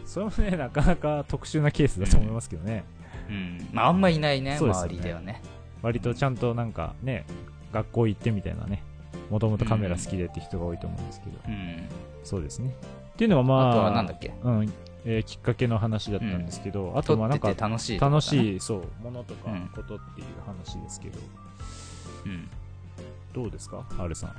[0.05, 2.83] それもね、なかなか特殊なケースだと思いますけどね。
[3.29, 3.69] うん。
[3.71, 4.57] まああんまいないねね。
[4.57, 5.43] 周りではね。
[5.83, 7.25] 割とちゃんとなんかね、
[7.71, 8.81] 学校行ってみたいなね、
[9.29, 11.87] もともとカメラ好きでって人が多いと思うんですけど、うん。
[12.23, 12.73] そうですね。
[13.13, 14.33] っていうのがまあ、あとはなんだっけ？
[14.43, 14.73] うん、
[15.05, 19.69] えーきっかけの話だったんですけど、あと撮ってまあなんかて楽しいね、楽しい、そう、ものとかうん。
[19.75, 21.19] ことっていう話ですけど、
[22.25, 22.49] うん
[23.33, 24.35] どうですか ?R さん。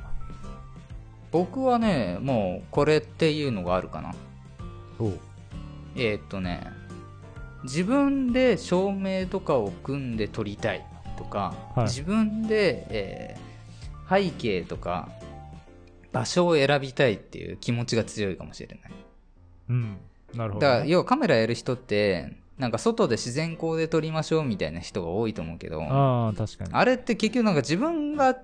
[1.31, 4.15] 僕はねもうこれっていうのがあるかな
[5.95, 6.73] えーっとね
[7.63, 10.85] 自分で照明とかを組んで撮りたい
[11.17, 13.51] とか、はい自分で、えー
[14.11, 15.09] 背景とか
[16.11, 18.93] 場所を選びたいっていう気持ちが強いかもしれない
[19.69, 19.99] うん。
[20.35, 26.87] なるほど、だから要はカメラやる人ってなんか外で自然光で撮りましょうみたいな人が多いと思うけどあああ、確かに。
[26.87, 28.35] れって結局なんか自分が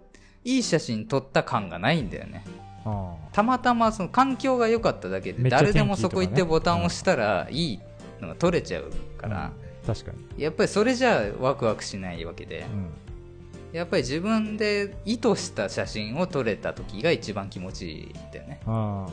[0.47, 2.45] いい写真撮った感がないんだよね。
[2.85, 7.81] あたまたまその環境が良かっただけで誰でもそこ行ってボタンを押したらいい
[8.21, 10.43] のが撮れちゃうから、ー確かに。
[10.43, 12.61] やっぱりそれじゃあワクワクしないわけで。
[12.73, 12.91] うん。
[13.73, 19.07] やっぱり自分で意図した写真を撮れた時が一番気持ちいいんだよね、あ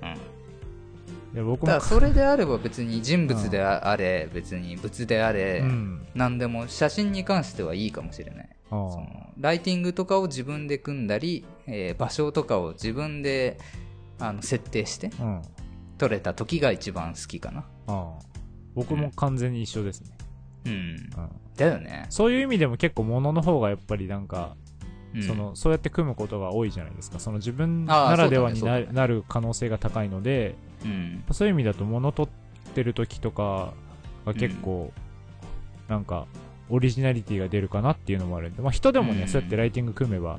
[0.00, 0.14] うん、あ。
[0.14, 1.80] いや、僕も。
[1.80, 6.06] それであれば別に人物であれ別に物であれ、うん。
[6.14, 13.58] 何でも写真に関してはいいかもしれないそのライティングとかを自分で組んだり、えー場所とかを自分で
[14.18, 15.42] あの設定してうん。
[15.98, 17.64] 撮れた時が一番好きかな。
[18.74, 20.10] 僕も完全に一緒ですね。
[20.66, 20.72] うん。
[20.72, 21.30] うん。
[21.56, 24.56] だよね、そういう意味でも結構物の方がやっぱりなんか、
[25.14, 25.22] うん。
[25.22, 27.20] そのそうやって組むことが多いじゃないですか。
[27.20, 28.88] その自分ならではにな,、ねね。
[28.92, 30.54] なる可能性が高いので
[30.84, 31.24] うん。
[31.30, 33.74] そういう意味だと物取ってる時とか
[34.24, 34.92] が結構、
[35.88, 36.26] なんか
[36.70, 39.28] オリジナリティが出るかなっていうのもあるんで、まあ、人でもね、うん。
[39.28, 40.38] そうやってライティング組めばっ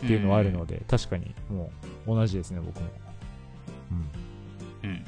[0.00, 1.70] ていうのはあるので、確かにも
[2.06, 2.86] う同じですね僕も、
[4.82, 5.04] うん、うん。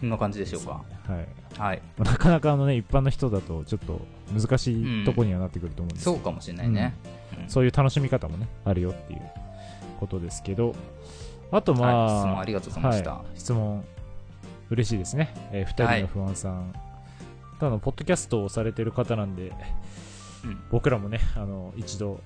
[0.00, 0.82] こんな感じでしょうか。
[1.06, 1.28] はい。
[1.58, 1.82] はい。
[1.98, 4.00] なかなかあのね一般の人だとちょっと
[4.32, 6.94] 難しいとこにはなってくると思うんですけどそうかもしれないね、
[7.40, 7.48] うん。
[7.48, 9.22] そういう楽しみ方もね、あるよっていう
[9.98, 10.74] ことですけど、
[11.50, 12.20] あとまあ、はい。
[12.20, 13.10] 質問ありがとうございました。
[13.14, 13.38] はい。
[13.38, 13.84] 質問、
[14.70, 15.34] 嬉しいですね。
[15.52, 16.72] えー二人の不安さん。
[17.58, 19.48] ただ、ポッドキャストをされてる方なんで、
[20.44, 22.20] うん僕らもね、あの、一度、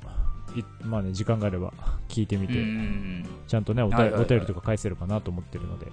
[0.54, 1.72] いまあね、時間があれば
[2.08, 5.86] 聞いてみて、うんちゃんとね、お便りとか返せるかなと思ってるので、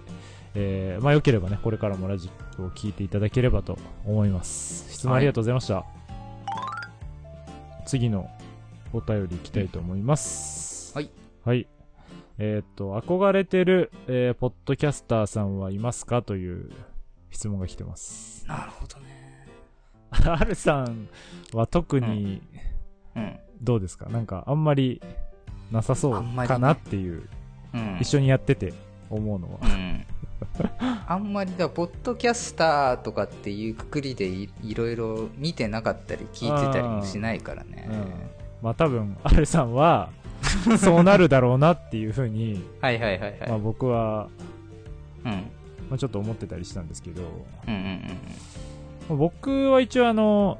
[0.55, 4.91] えーまあ、よければね、これからもラジオを聞いていただければと思います。
[4.91, 5.85] 質問ありがとうございました。
[7.85, 8.29] 次の
[8.91, 10.93] お便りいきたいと思います。
[10.93, 11.09] はい。
[11.45, 11.67] はい。
[12.37, 16.21] えーっと、憧れてる、えーポッドキャスターさんはいますか？
[16.21, 16.71] という
[17.31, 18.45] 質問が来てます。
[18.47, 19.09] なるほどね
[20.12, 21.07] R さん
[21.53, 22.41] は特に
[23.16, 23.39] うん。
[23.62, 25.01] どうですか、なんかあんまり
[25.72, 27.24] なさそうかなっていう、
[27.74, 27.97] うん。
[27.99, 28.74] 一緒にやってて
[29.10, 29.60] 思うのは。
[29.64, 30.05] うん。
[31.07, 38.14] あんまりだポッドキャスターとかっていうくくりでいいろいろ見てなかったり聞いてたりもしないからね、うん。
[38.62, 40.10] まあ多分、R さんは、
[40.80, 44.30] そうなるだろうなっていうふうに、 はいはいはいはい、まあ僕は、
[45.26, 45.32] うん、
[45.89, 47.22] まあ、ちょっと思ってたりしたんですけど、
[47.68, 48.68] うんうんうんまあ
[49.16, 50.57] 僕は一応あの、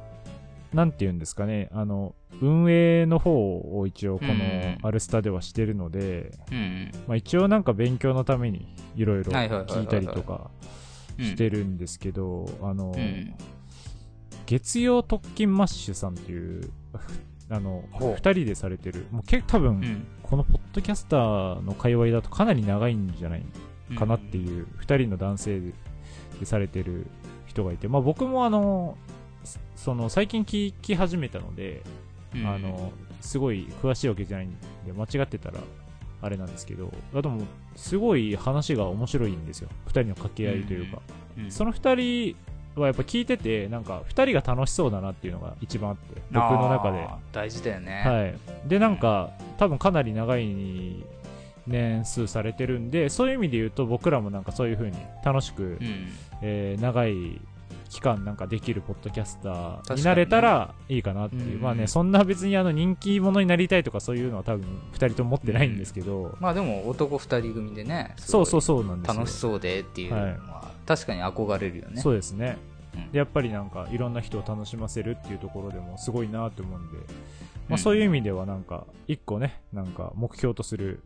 [0.74, 3.32] なんて言うんですかね、あの、運営の方
[3.80, 4.78] を一応このうん。
[4.84, 6.58] アルスタではしてるので、うん。
[6.58, 10.52] うんまあ一応なんか勉強のためにいろいろ聞いたりとか
[11.18, 11.26] うん。
[11.26, 13.34] してるんですけど、あの、うん。
[14.46, 16.72] 月曜特勤マッシュさんっていう、
[17.50, 18.14] あの、ほう。
[18.16, 20.08] 二人でされてる、もう結構多分、うん。
[20.24, 23.44] このポッドキャスターの界隈だとかなり長いんじゃない
[23.98, 25.74] かなっていう、二人の男性で
[26.46, 27.08] されてる
[27.60, 28.98] 人がいて、まあ僕もあの、
[29.76, 31.84] その最近聞き始めたので、
[32.36, 32.92] うんあの、
[33.22, 34.52] すごい詳しいわけじゃないん
[34.86, 35.60] で、間違ってたら
[36.22, 37.42] あれなんですけど、あでも、
[37.76, 39.70] すごい話が面白いんですよ。
[39.86, 41.02] 二人の掛け合いというか。
[41.38, 42.36] うんその二人
[42.76, 47.08] はやっぱ聞いてて、なんか二人が楽しそうだなっていうのが一番あって、僕の中で。
[47.32, 48.04] 大事だよね。
[48.06, 48.26] は
[48.66, 48.70] い。
[48.70, 51.04] で、なんか、多分かなり長い
[51.66, 56.08] 年数されてるんで、そういう意味で言うと僕らもなんかそういう風に楽しく、うん。
[56.42, 57.40] えー長い
[57.90, 61.56] 期間なんかできるポッドキャスターになれたらいいかなっていう。
[61.56, 69.20] うんまあね、そんな別にあの人気者になりたいとかそういうのは多分二人とも持ってないんですけど、まあでも男二人組でね、そうそうそうなんですよ。
[69.20, 72.02] 楽しそうでっていうのは、確かに憧れるよね。
[72.02, 72.58] そうですね。
[72.74, 72.80] うん
[73.12, 77.04] でやっぱりなんかいろんな人を楽しませるっていうところでもすごいなと思うんで、ま
[77.70, 81.02] うんあ、そういう意味ではなんか一個ねなんか目標とする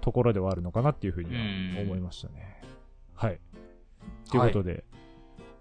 [0.00, 1.34] ところではあるのかなっていうふうに
[1.76, 2.62] は思いましたね。
[3.14, 3.38] はい。
[4.30, 4.84] ということで、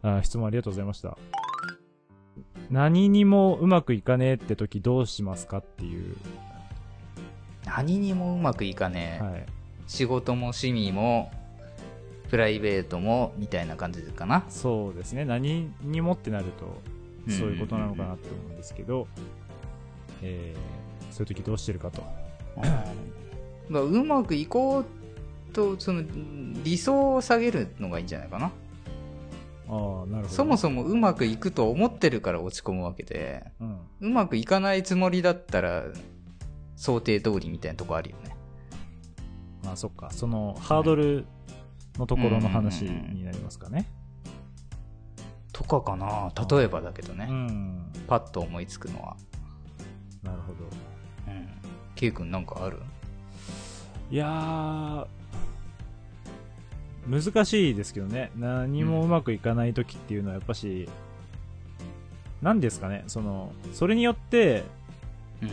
[0.03, 1.17] あ質問ありがとうございました。
[2.69, 6.15] 何にもうまくいかねえって時どうしますかっていう、
[7.65, 9.23] 何にもうまくいかねえ。
[9.23, 9.45] はい、
[9.87, 11.31] 仕事も趣味も、
[12.29, 14.45] プライベートも、みたいな感じかな。
[14.49, 16.81] そうですね何にもってなると
[17.27, 19.07] うんそういうことなのかなって思うんですけど、
[20.21, 20.83] えー
[21.13, 22.03] そういう時どうしてるかと。
[23.69, 24.85] うまくいこう
[25.53, 26.03] と、その、
[26.63, 28.51] 理想を下げるのがいいんじゃないかな。
[29.73, 30.29] ああ、なるほど。
[30.29, 33.79] そもそもうまくいくと思ってるから落ち込むわけで、うん。
[34.01, 35.85] うまくいかないつもりだったら、
[36.75, 38.35] 想定通りみたいなとこあるよね。
[39.63, 41.25] まあそっか、そのハードル
[41.97, 43.85] のところの話になりますかね。
[45.51, 47.27] とかかな例えばだけどね。
[47.29, 47.91] うん。
[48.07, 49.15] パッと思いつくのは。
[50.23, 50.65] なるほど。
[51.27, 51.47] うん。
[51.95, 52.79] ケイ君なんかある？
[54.09, 55.07] いやー、
[57.07, 58.31] 難しいですけどね。
[58.37, 60.87] 何もうまくいかない時っていうのはやっぱし、
[62.41, 64.63] 何ですかね、その、それによって、
[65.41, 65.49] うん。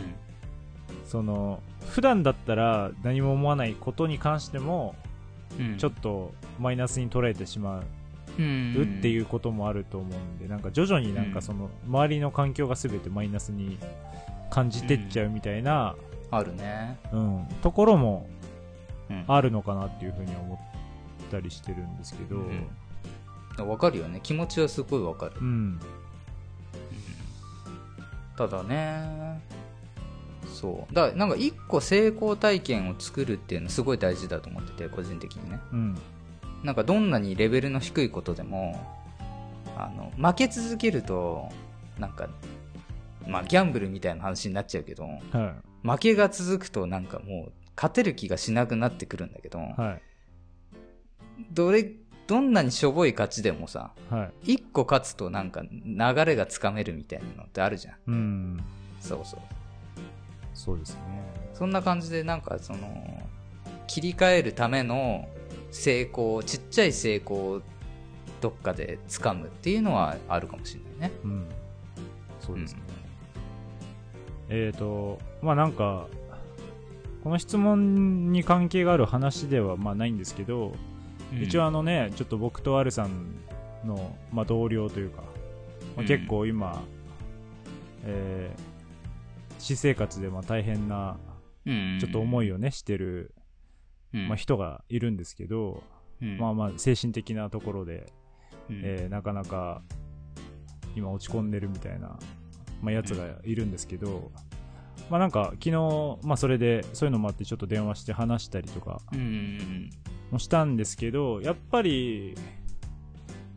[1.05, 4.95] その、普段だったら何も思わないことに関しても、
[5.59, 7.83] うんちょっとマイナスに捉えてしまう
[8.39, 13.77] うんっていうこともあると思うんで、なんか徐々になんかその周りの環境が全てマイナスに
[14.49, 15.95] 感じてっちゃうみたいな、
[16.29, 16.97] あるね。
[17.11, 18.29] うん、ところも
[19.09, 19.25] うん。
[19.27, 20.70] あるのかなっていうふうに思っ
[21.31, 22.67] たりしてるんですけど、うん
[23.57, 24.19] わかるよね。
[24.23, 25.33] 気持ちはすごいわかる。
[25.39, 25.79] うん、
[28.37, 29.39] ただね、
[30.47, 30.93] そう。
[30.93, 35.59] だからなんか一個成功体験を作るっていうのすごい大事だと思ってて、個人的にね。
[35.71, 35.97] うん、
[36.63, 38.79] なんかどんなにレベルの低いことでも、
[39.77, 41.49] あの、負け続けると、
[41.99, 42.29] なんか、
[43.27, 50.01] まあギャンブルみたいな話になっちゃうけど、は負けが続くとなんかもう勝てる気がしなくなってくるんだけど、い、はい、
[51.51, 51.91] どれ、
[52.27, 57.95] どんなにしょぼい勝ちでもさ、はい、一個勝つとなんか流れがつかめるみたいなのってあるじゃん。
[58.07, 58.63] うん、
[58.99, 59.39] そうそう。
[60.53, 60.99] そうですね。
[61.53, 63.23] そんな感じでなんかその、
[63.87, 65.27] 切り替えるための
[65.71, 67.61] 成功、ちっちゃい成功を
[68.39, 71.15] どっかで掴むっていうのはあるかもしれないね。
[71.23, 71.47] うん、
[72.39, 72.81] そうですね。
[74.49, 76.07] えーと、まあなんか、
[77.23, 80.73] この質問に関係がある話ではまあないんですけど、
[81.39, 83.35] 一応あのね、ちょっと僕とアルさん
[83.85, 85.27] の、まあ、同僚というか、ま
[85.97, 86.07] あ、うん。
[86.07, 86.83] 結構今、
[88.03, 88.71] えー
[89.59, 91.19] 私生活でまあ大変な、
[91.65, 93.35] ちょっと思い、いをね、してる、
[94.11, 94.27] うん。
[94.27, 95.83] まあ、人がいるんですけど、
[96.19, 96.39] うん。
[96.39, 98.11] まあまあ精神的なところで、
[98.71, 98.81] うん。
[98.83, 99.83] えーなかなか
[100.95, 102.17] 今落ち込んでるみたいな、
[102.81, 104.31] まあ、やつがいるんですけど、
[105.11, 105.71] まあなんか昨日、
[106.23, 109.89] まあそれでそういうのもあってちょっと電話して話したりとかうんうん
[110.31, 112.35] もしたんですけど、やっぱり、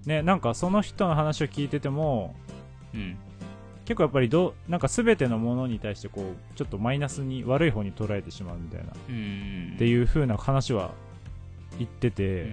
[0.06, 2.34] ね、なんかその人の話を聞いてても、
[2.92, 3.00] うん。
[3.00, 3.18] うん
[3.84, 9.76] 結構やっぱりどう、なんか全てのものに対してこう、ちょっとマイナスに悪い方に捉えてしまうみたいな、っうん。
[9.78, 10.92] ていう風な話は
[11.78, 12.50] 言ってて、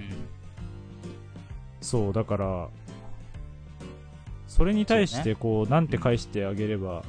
[1.79, 2.69] そう、だから、
[4.47, 7.03] それに対してこう、なんて返してあげれば、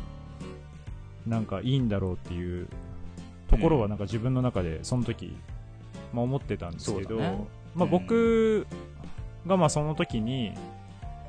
[1.27, 2.69] なんかいいんだろうっていう
[3.49, 5.37] ところはなんか自分の中でその時、
[6.13, 7.47] まあ思ってたんですけど、ね。
[7.75, 7.91] まあうん。
[7.91, 8.67] 僕
[9.47, 10.53] がまあその時に、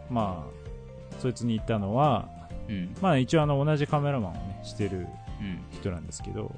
[0.09, 2.27] まあ、そいつに言ったのは、
[2.69, 2.95] うん。
[3.01, 5.07] まあ一応あの同じカメラマンをね、してる
[5.41, 5.59] うん。
[5.71, 6.55] 人なんですけど、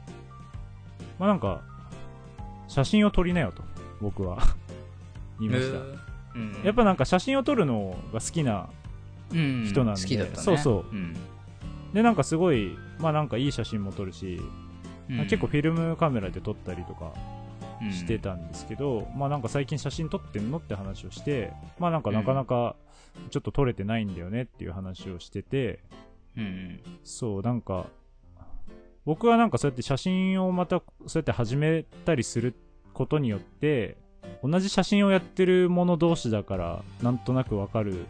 [1.19, 1.61] まあなんか、
[2.67, 3.63] 写真を撮りなよと、
[4.01, 4.37] 僕は。
[5.39, 5.79] 言いました。
[6.35, 6.61] うん。
[6.63, 8.69] やっぱなんか写真を撮るのが好きな、
[9.31, 9.65] うん。
[9.67, 10.43] 人なんで好きだったね。
[10.43, 10.91] そうそう。
[10.91, 11.15] うん。
[11.93, 14.41] でなんかすごい、まあなんかいい写真も撮るし、
[15.09, 15.17] うん。
[15.23, 17.34] 結構フィルムカメラで撮ったりとかうん
[17.91, 22.75] してたんですけど、まあなんか最近写真撮ってんのって話をして、まあなんかなかなか
[23.29, 25.79] ちょっと撮れてないんだよねっていう話をしてて、
[26.37, 26.79] うん。
[27.03, 27.87] そう、なんか、
[29.05, 32.55] 僕はなんかそうやって写真をまたそうやって始めたりする
[32.93, 33.97] ことによって、
[34.43, 38.05] 同じ写真をやってる者同士だから、なんとなくわかる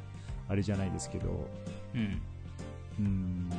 [0.48, 1.48] あれじゃないですけど、
[1.94, 2.22] うん。
[2.98, 3.50] うん、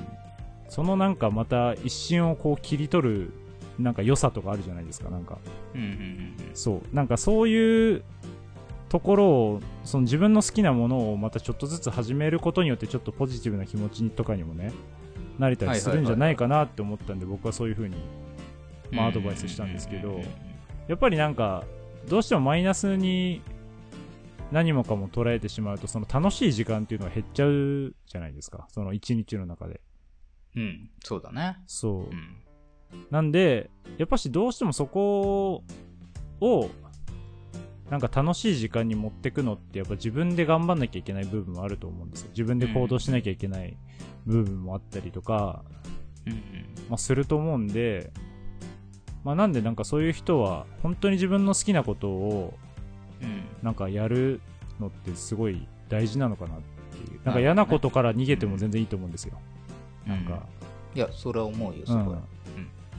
[0.68, 3.32] そのなんかまた一瞬をこう切り取る、
[3.78, 5.38] なんか良さとかあるじゃないですか、なんか。
[5.74, 6.94] うんうんうんそう。
[6.94, 8.02] なんかそういう
[8.88, 14.72] ところを、その自分の好きなものをまたちょっとずつ始めることによってちょっとポジティブな気持ちとかにもね、
[15.38, 17.96] なれたりするんじゃないかなって思ったんで、僕はそういう風に、
[18.90, 18.96] うん。
[18.96, 20.20] まあアドバイスしたんですけど
[20.86, 21.64] やっぱりなんか、
[22.08, 23.42] どうしてもマイナスに
[24.52, 28.66] 何もかも捉えてしまうと、その楽しい時間っていうのは減っちゃうじゃないですか。
[28.70, 29.80] その一日の中で。
[30.54, 30.90] うん。
[31.02, 31.58] そうだね。
[31.66, 32.14] そうう。
[32.14, 32.36] ん。
[33.10, 35.62] なんで、やっぱしどうしてもそこ
[36.40, 36.70] を、
[37.90, 42.30] なんか楽しい時間に持ってくのって、やっぱ自分で頑張んなきゃいけない部分もあると思うんですよ。
[42.30, 43.76] 自分で行動しなきゃいけない
[44.26, 45.64] 部分もあったりとか、
[46.26, 46.38] うんうん。
[46.88, 48.12] まあ、すると思うんで、
[49.24, 52.54] まあ、なんでなんかそういう人は、本当に自分の好きなことを、
[53.22, 53.44] うん。
[53.62, 54.40] なんかやる
[54.80, 56.60] のってすごい大事なのかなっ
[56.90, 57.20] ていう。
[57.24, 59.38] なんか嫌なことから逃げても全然いいと思うんですよ。
[60.06, 60.44] なんか、
[60.94, 62.02] いや、それは思うよ、すごい。
[62.02, 62.35] うん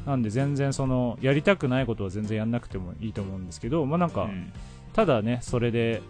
[0.07, 4.51] なんで全然その、やりたくないことは全然やんなくてもいいと思うんですけど、まあなんか、うん
[4.93, 6.01] ただね、それで、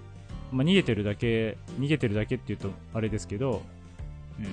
[0.50, 3.62] まあ逃げてるだけ、逃げてるだけっていうとあれですけど、
[4.40, 4.46] うん。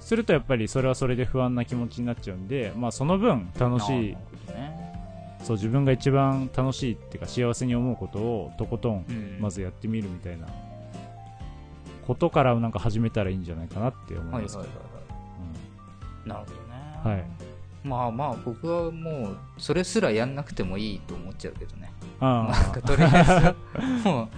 [0.00, 4.16] するとやっぱりそれはそれで不安な気持ちになっちゃうんで、まあその分楽しい
[4.52, 5.38] ね。
[5.42, 10.46] そう自分が一番楽しいっていうか幸せに思うことをとことんうんまずやってみるみたいな
[12.06, 14.68] ことからなんか始めたらいいんじゃないかなって思いますけど。
[16.24, 16.60] なるほどね。
[17.04, 17.24] うんはい。
[17.86, 21.92] まあまあ、僕はもう、それすらやんなくてもいいと思っちゃうけどね。
[22.20, 24.28] なんあかとりあえず、もう、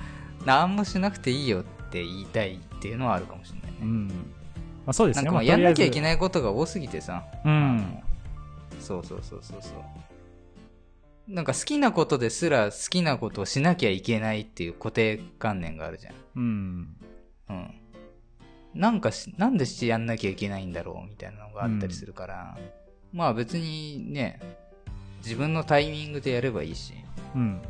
[0.45, 3.91] 何もしなくていいよって言いたいっていうのはあるかもしれないあ、うね。
[3.91, 4.09] ん。
[4.09, 4.15] ま
[4.89, 5.25] あそうですね。
[5.25, 6.03] なんかやんなきゃいけい。
[6.03, 7.25] ないことが多すぎてさ。
[7.45, 7.99] うん。
[8.81, 9.73] そうそうそうそうそう。
[11.33, 16.15] なんか好きなことですら好きなことをしなきゃいけないっていう固定観念があるじゃん。
[16.37, 16.97] うん。
[17.51, 17.75] うん。
[18.75, 22.59] なんかし、なんでしやんなきゃいけないんだろうみたいなのがあったりするから、
[23.13, 24.41] まあ別にね、
[25.25, 26.95] 自分のタイミングでやればいいし。
[27.35, 27.63] うん。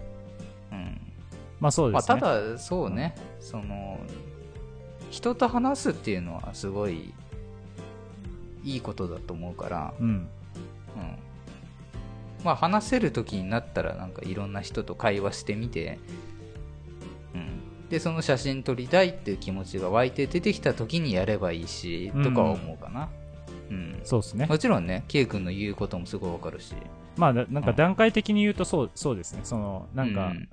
[0.72, 1.00] うん。
[1.60, 2.20] まあそうまあですね。
[2.20, 3.98] ただ、そうね、その、
[5.10, 7.14] 人と話すっていうのはすごい
[8.64, 10.06] いいことだと思うから、うん。
[10.06, 10.28] うん。
[12.44, 15.98] まあ話せる時になったらなんかいろんな人と会話してみて、
[17.34, 17.88] うん。
[17.88, 23.02] で、その写真撮りたいっていう気持ちが湧いて出てきた時にやればいいし、とかは思うかな。
[23.02, 23.27] うん。
[24.04, 24.46] そうですね。
[24.46, 26.74] もちろんね、ケイ君の言うこともすごいわかるし。
[27.16, 29.40] まあ、ななんか段階的に言うとそう、そうですね。
[29.44, 30.48] その、なんか、うん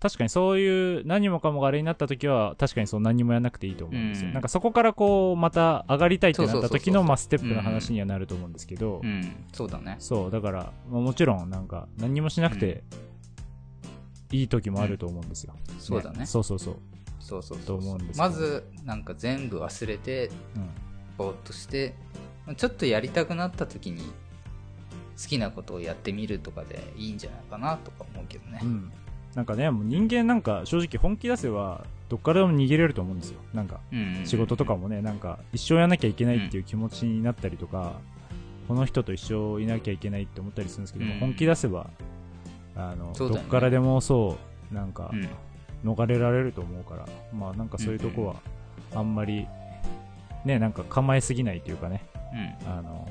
[0.00, 4.28] 確かにそういう何もかもがあれになった時は、確かにそう何もやらなくていいと思うんですよ。
[4.28, 9.96] うんなんかそこからこう、また上がりたいってなったそうそうそうそう時の、まあ、ステップの話にはなると思うんですけど、うん、そうだね。
[9.98, 12.82] そう、だから、まあ、もちろんなんか何にもしなくて
[14.32, 15.54] いい時もあると思うんですよ。
[15.78, 16.76] そうだねそうそうそう。
[17.18, 20.70] そうそうそうと思うんですけどまず、なんか全部忘れて、うん。
[21.44, 21.94] として、
[22.56, 24.02] ちょっとやりたくなった時に、
[25.20, 28.66] 好きなことをやってみるとかでいいんじゃないかなとか思うけどねう。
[28.66, 28.92] ん。
[29.34, 33.40] なんかね、もう人間なんか正直本気出せば、どっからでも逃げれると思うんですよ。
[33.54, 38.00] なんか、うん仕事とかもね、なんか、一生やらなきゃいけないっていう気持ちになったりとか、
[38.66, 41.90] この人と一生いなきゃいけないって思ったりするんですけども、うん本気出せば、
[42.74, 44.38] あの、ねどっからでもそ
[44.70, 45.28] う、なんかう、ん。
[45.84, 48.36] 逃れられると思うから、まあなんかそういうとこは、
[48.94, 49.46] あんまり、
[50.44, 52.04] ね、なんか構えすぎないというかね、
[52.64, 52.70] うん。
[52.70, 53.08] あの、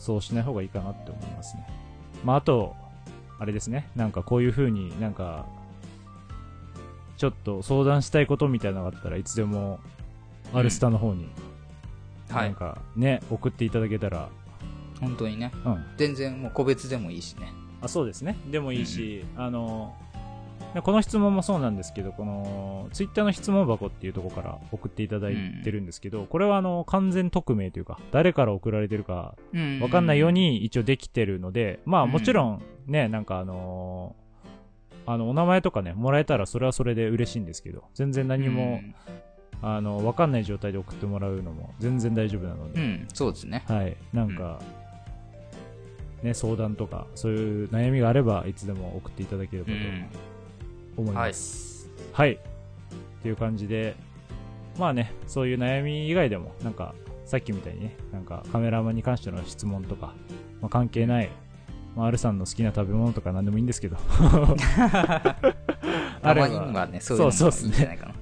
[0.00, 1.66] そうしない方がいいかなって思いますね。
[2.24, 2.74] まああと、
[3.38, 5.46] あれですね、なんかこういう風になんか、
[7.16, 9.80] ちょっと相談したいことみたいなのがあったらいつでも、
[10.52, 11.28] アルスタの方に、
[12.30, 12.48] はい。
[12.48, 14.28] なんかね、送っていただけたら、
[15.00, 15.52] 本当にね。
[15.64, 15.84] うん。
[15.96, 17.52] 全然もう個別でもいいしね。
[17.80, 18.36] あ、そうですね。
[18.50, 20.03] でもいいし、あの、ね
[20.82, 30.32] この質問もそうなんですけど、この、ツイッターの質問箱っていうところから送っていただいてるんですけど、これはあの、完全匿名というか、誰から送られてるかうんわかんないよう。
[30.32, 34.24] に一応できてるので、まあうんもちろんね、なんかあのー
[35.06, 38.80] あの、お名前とかね、もらえたらそれはそれで嬉しいんですけど、全然何も、
[39.62, 42.70] あの、わかんない状態で送ってもらうのも全然大丈夫なのうん。
[42.70, 43.64] うで、ん、そうですね。
[43.68, 44.60] はい、なんか、
[46.22, 50.08] ね、相談とか、そういう悩みがあれば、いつでも送っていただければとうん。
[50.96, 51.90] 思います。
[52.12, 52.32] はい。
[52.32, 52.38] っ
[53.22, 53.96] ていう感じで、
[54.78, 60.14] まあね、そういう悩み以外でも、なんか、さっきみたいにね、なんかカメラマンに関しての質問とか、
[60.60, 61.30] まあ、関係ない、
[61.96, 63.96] まあ、R さんの好きな食べ物とか何でもいいんですけど、
[66.22, 68.14] たまにはね、そういうのもいいんじゃないかな。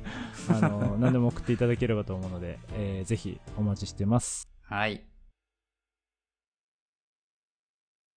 [0.50, 4.48] あの、何でも送っていただければと思うので、えーぜひお待ちしてます。
[4.62, 5.04] はい。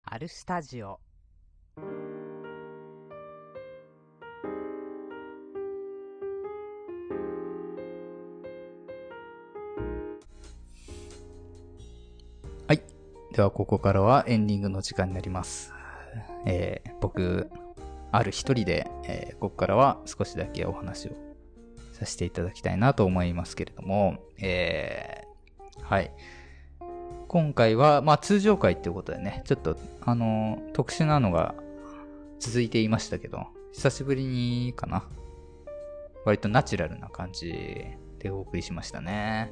[0.06, 1.00] アルスタジオ
[13.34, 15.74] では、ここからはエンディングの時間になります。
[16.46, 17.50] えー僕、
[18.12, 21.14] ある一人で、えーここからは少しだけお話を
[21.94, 26.14] させていただきたいなと思いますけれども、えーはい。
[27.28, 31.56] 今回は、まあ通常回っていうことでね、ちょっと、あの特殊なのが
[32.40, 35.08] 続いていましたけど、久しぶりにかな。
[36.24, 37.52] 割とナチュラルな感じ
[38.20, 39.52] でお送りしましたね。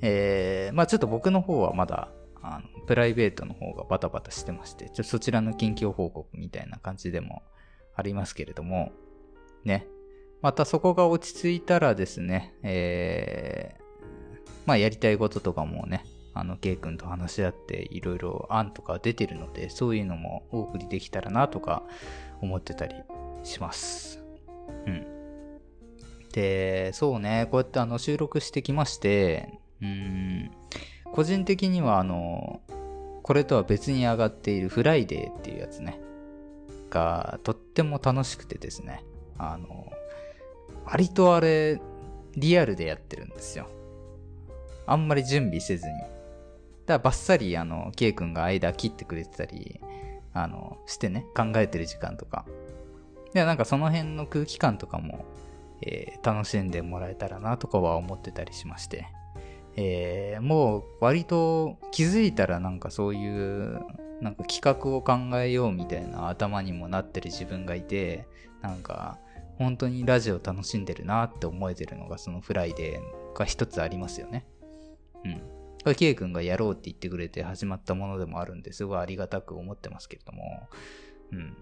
[0.00, 2.12] えー、まあちょっと僕の方はまだ、
[2.48, 7.42] あの、プライベートの方がバタバタしてまして、ちょそちらの近況報告みたいな感じでも
[7.94, 8.92] ありますけれども、
[9.64, 9.86] ね。
[10.42, 21.82] またそこが落ち着いたらですね、えー、まあやりたいこととかもね、あの、ケイ君と話し合っていろいろ案とか出てるので、そういうのもお送りできたらなとか
[22.42, 22.94] 思ってたり
[23.42, 24.22] します。
[24.86, 25.06] うん。
[26.32, 30.50] で、そうね、こうやってあの収録してきまして、うーん、
[31.12, 32.60] 個人的にはあの、
[33.22, 36.00] これとは別に上がっているフライデーっていうやつね、
[36.90, 39.04] がとっても楽しくてですね、
[39.38, 39.92] あの、
[40.84, 41.80] 割とあれ、
[42.36, 43.68] リアルでやってるんですよ。
[44.86, 45.92] あんまり準備せずに。
[45.92, 46.12] だか
[46.86, 49.80] らバッサリ、あの、ケイ君が間切ってくれてたり、
[50.32, 52.44] あの、してね、考えてる時間とか。
[53.32, 55.24] で、なんかその辺の空気感とかも、
[55.82, 59.06] えー楽しんでもらえたらなとかは思ってたりしまして。
[59.76, 63.80] えーもう割と気づいたらなんかそういう
[64.20, 68.26] なんか企画を考えようみたいな頭にもなってる自分がいて
[68.62, 69.18] なんか
[69.58, 74.46] 本当にラジオ楽しんでるなって思えてるのがそのフライデーが一つありますよね。
[75.24, 75.38] うん。
[75.82, 80.68] これ K 君がやろうって言ってくれて始まったものでもあるんですごいありがたく思ってますけれども。
[81.32, 81.56] うん。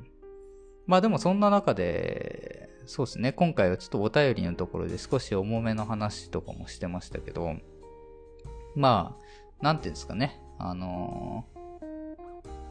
[0.86, 7.56] まあでもそんな中で、そうですね、今回はちょっとお便りのところで少し重めの話とかもしてましたけど、
[8.75, 9.16] ま
[9.61, 11.55] あ、なんていうんですかね、あのー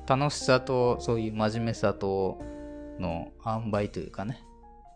[0.06, 2.42] 楽しさとそういう真面目さと
[3.00, 4.44] の塩梅というかね、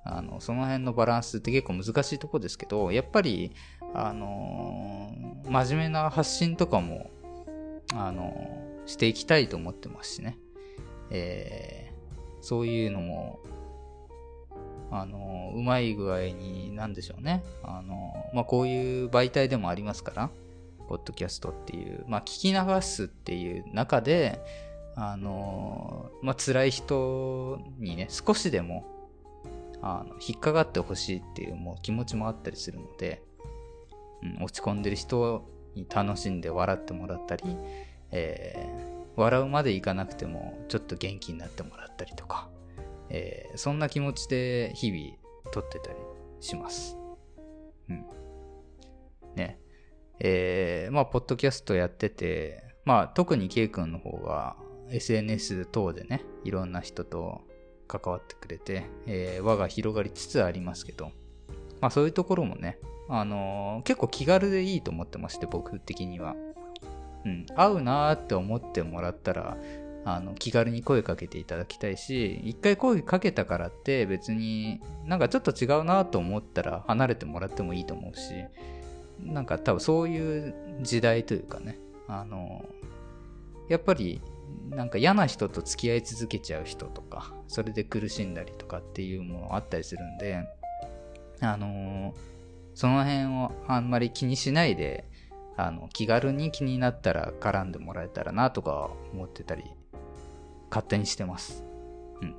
[0.03, 3.53] あの、その辺のバランスって結構難しいとこですけど、やっぱり、
[3.93, 7.09] あのー真面目な発信とかも、
[7.93, 10.37] あのーしていきたいと思ってますしね。
[11.09, 11.87] えー
[12.41, 13.39] そういうのも、
[14.91, 17.43] あのうまい具合に、なんでしょうね。
[17.63, 20.29] あのまあ、こういう媒体でもありますから、
[20.87, 24.41] ポッドキャストっていう、まあ、聞き流すっていう中で、
[24.95, 28.85] あのーまあ、辛い人にね、少しでも、
[29.81, 33.21] あの、引っかかってほしいっていうもう気持ちもあったりするので、
[34.23, 37.43] うん、落ち込んでる人に楽しんで笑ってもらったり、
[38.11, 42.49] えー笑うまでいかなくても、ちょっと元気になってもらったりとか、
[43.09, 45.97] えーそんな気持ちで日々撮ってたり
[46.39, 46.95] します。
[47.89, 48.05] うん。
[49.35, 49.59] ね。
[50.19, 54.55] えーまあ、ポッドキャストやってて、まあ、特に K 君の方が
[54.89, 57.41] SNS 等でね、いろんな人と
[57.87, 61.11] 関わってくれて、えー輪が広がりつつありますけど、
[61.81, 66.35] まあ、そういうところもね、あのー結構気軽でいいと思ってまして、僕的には。
[67.25, 69.57] うん、合うなーって思ってもらったら、
[70.05, 78.31] あの、気軽に声かけていただきたいし、一回声かけたからって別になんかちょっと違うなと思ったら離れてもらってもいいと思うし、
[79.19, 82.65] なんか多分そういう時代というかね、あの、
[83.69, 84.21] やっぱり
[84.69, 90.43] なんか嫌な人と付き合い続けちゃう人とか、それで苦しんだりとかっていうものあったりするんで、
[91.41, 92.13] あの、
[92.73, 95.09] その辺をあんまり気にしないで、
[95.55, 99.63] あの、気軽に気になったら絡んでもらえたらなとか思ってたり、
[100.69, 101.63] 勝手にしてます。
[102.21, 102.35] うん。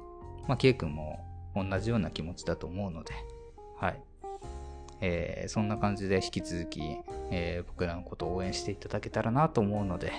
[0.46, 1.18] まあ、K 君も
[1.56, 3.14] 同じような気持ちだと思うので、
[3.76, 4.02] はい。
[5.01, 6.81] えーそんな感じで引き続き、
[7.31, 10.12] えー僕らのことを応援していただけたらなと思うので、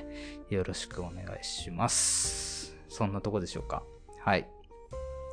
[0.50, 2.76] よろしくお願いします。
[2.88, 3.84] そんなとこでしょうか。
[4.20, 4.48] はい。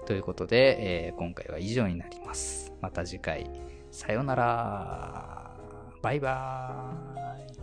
[0.06, 2.72] ということで、えー今回は以上になります。
[2.80, 3.50] また次回、
[3.90, 5.56] さようなら。
[6.02, 7.55] バイバーイ。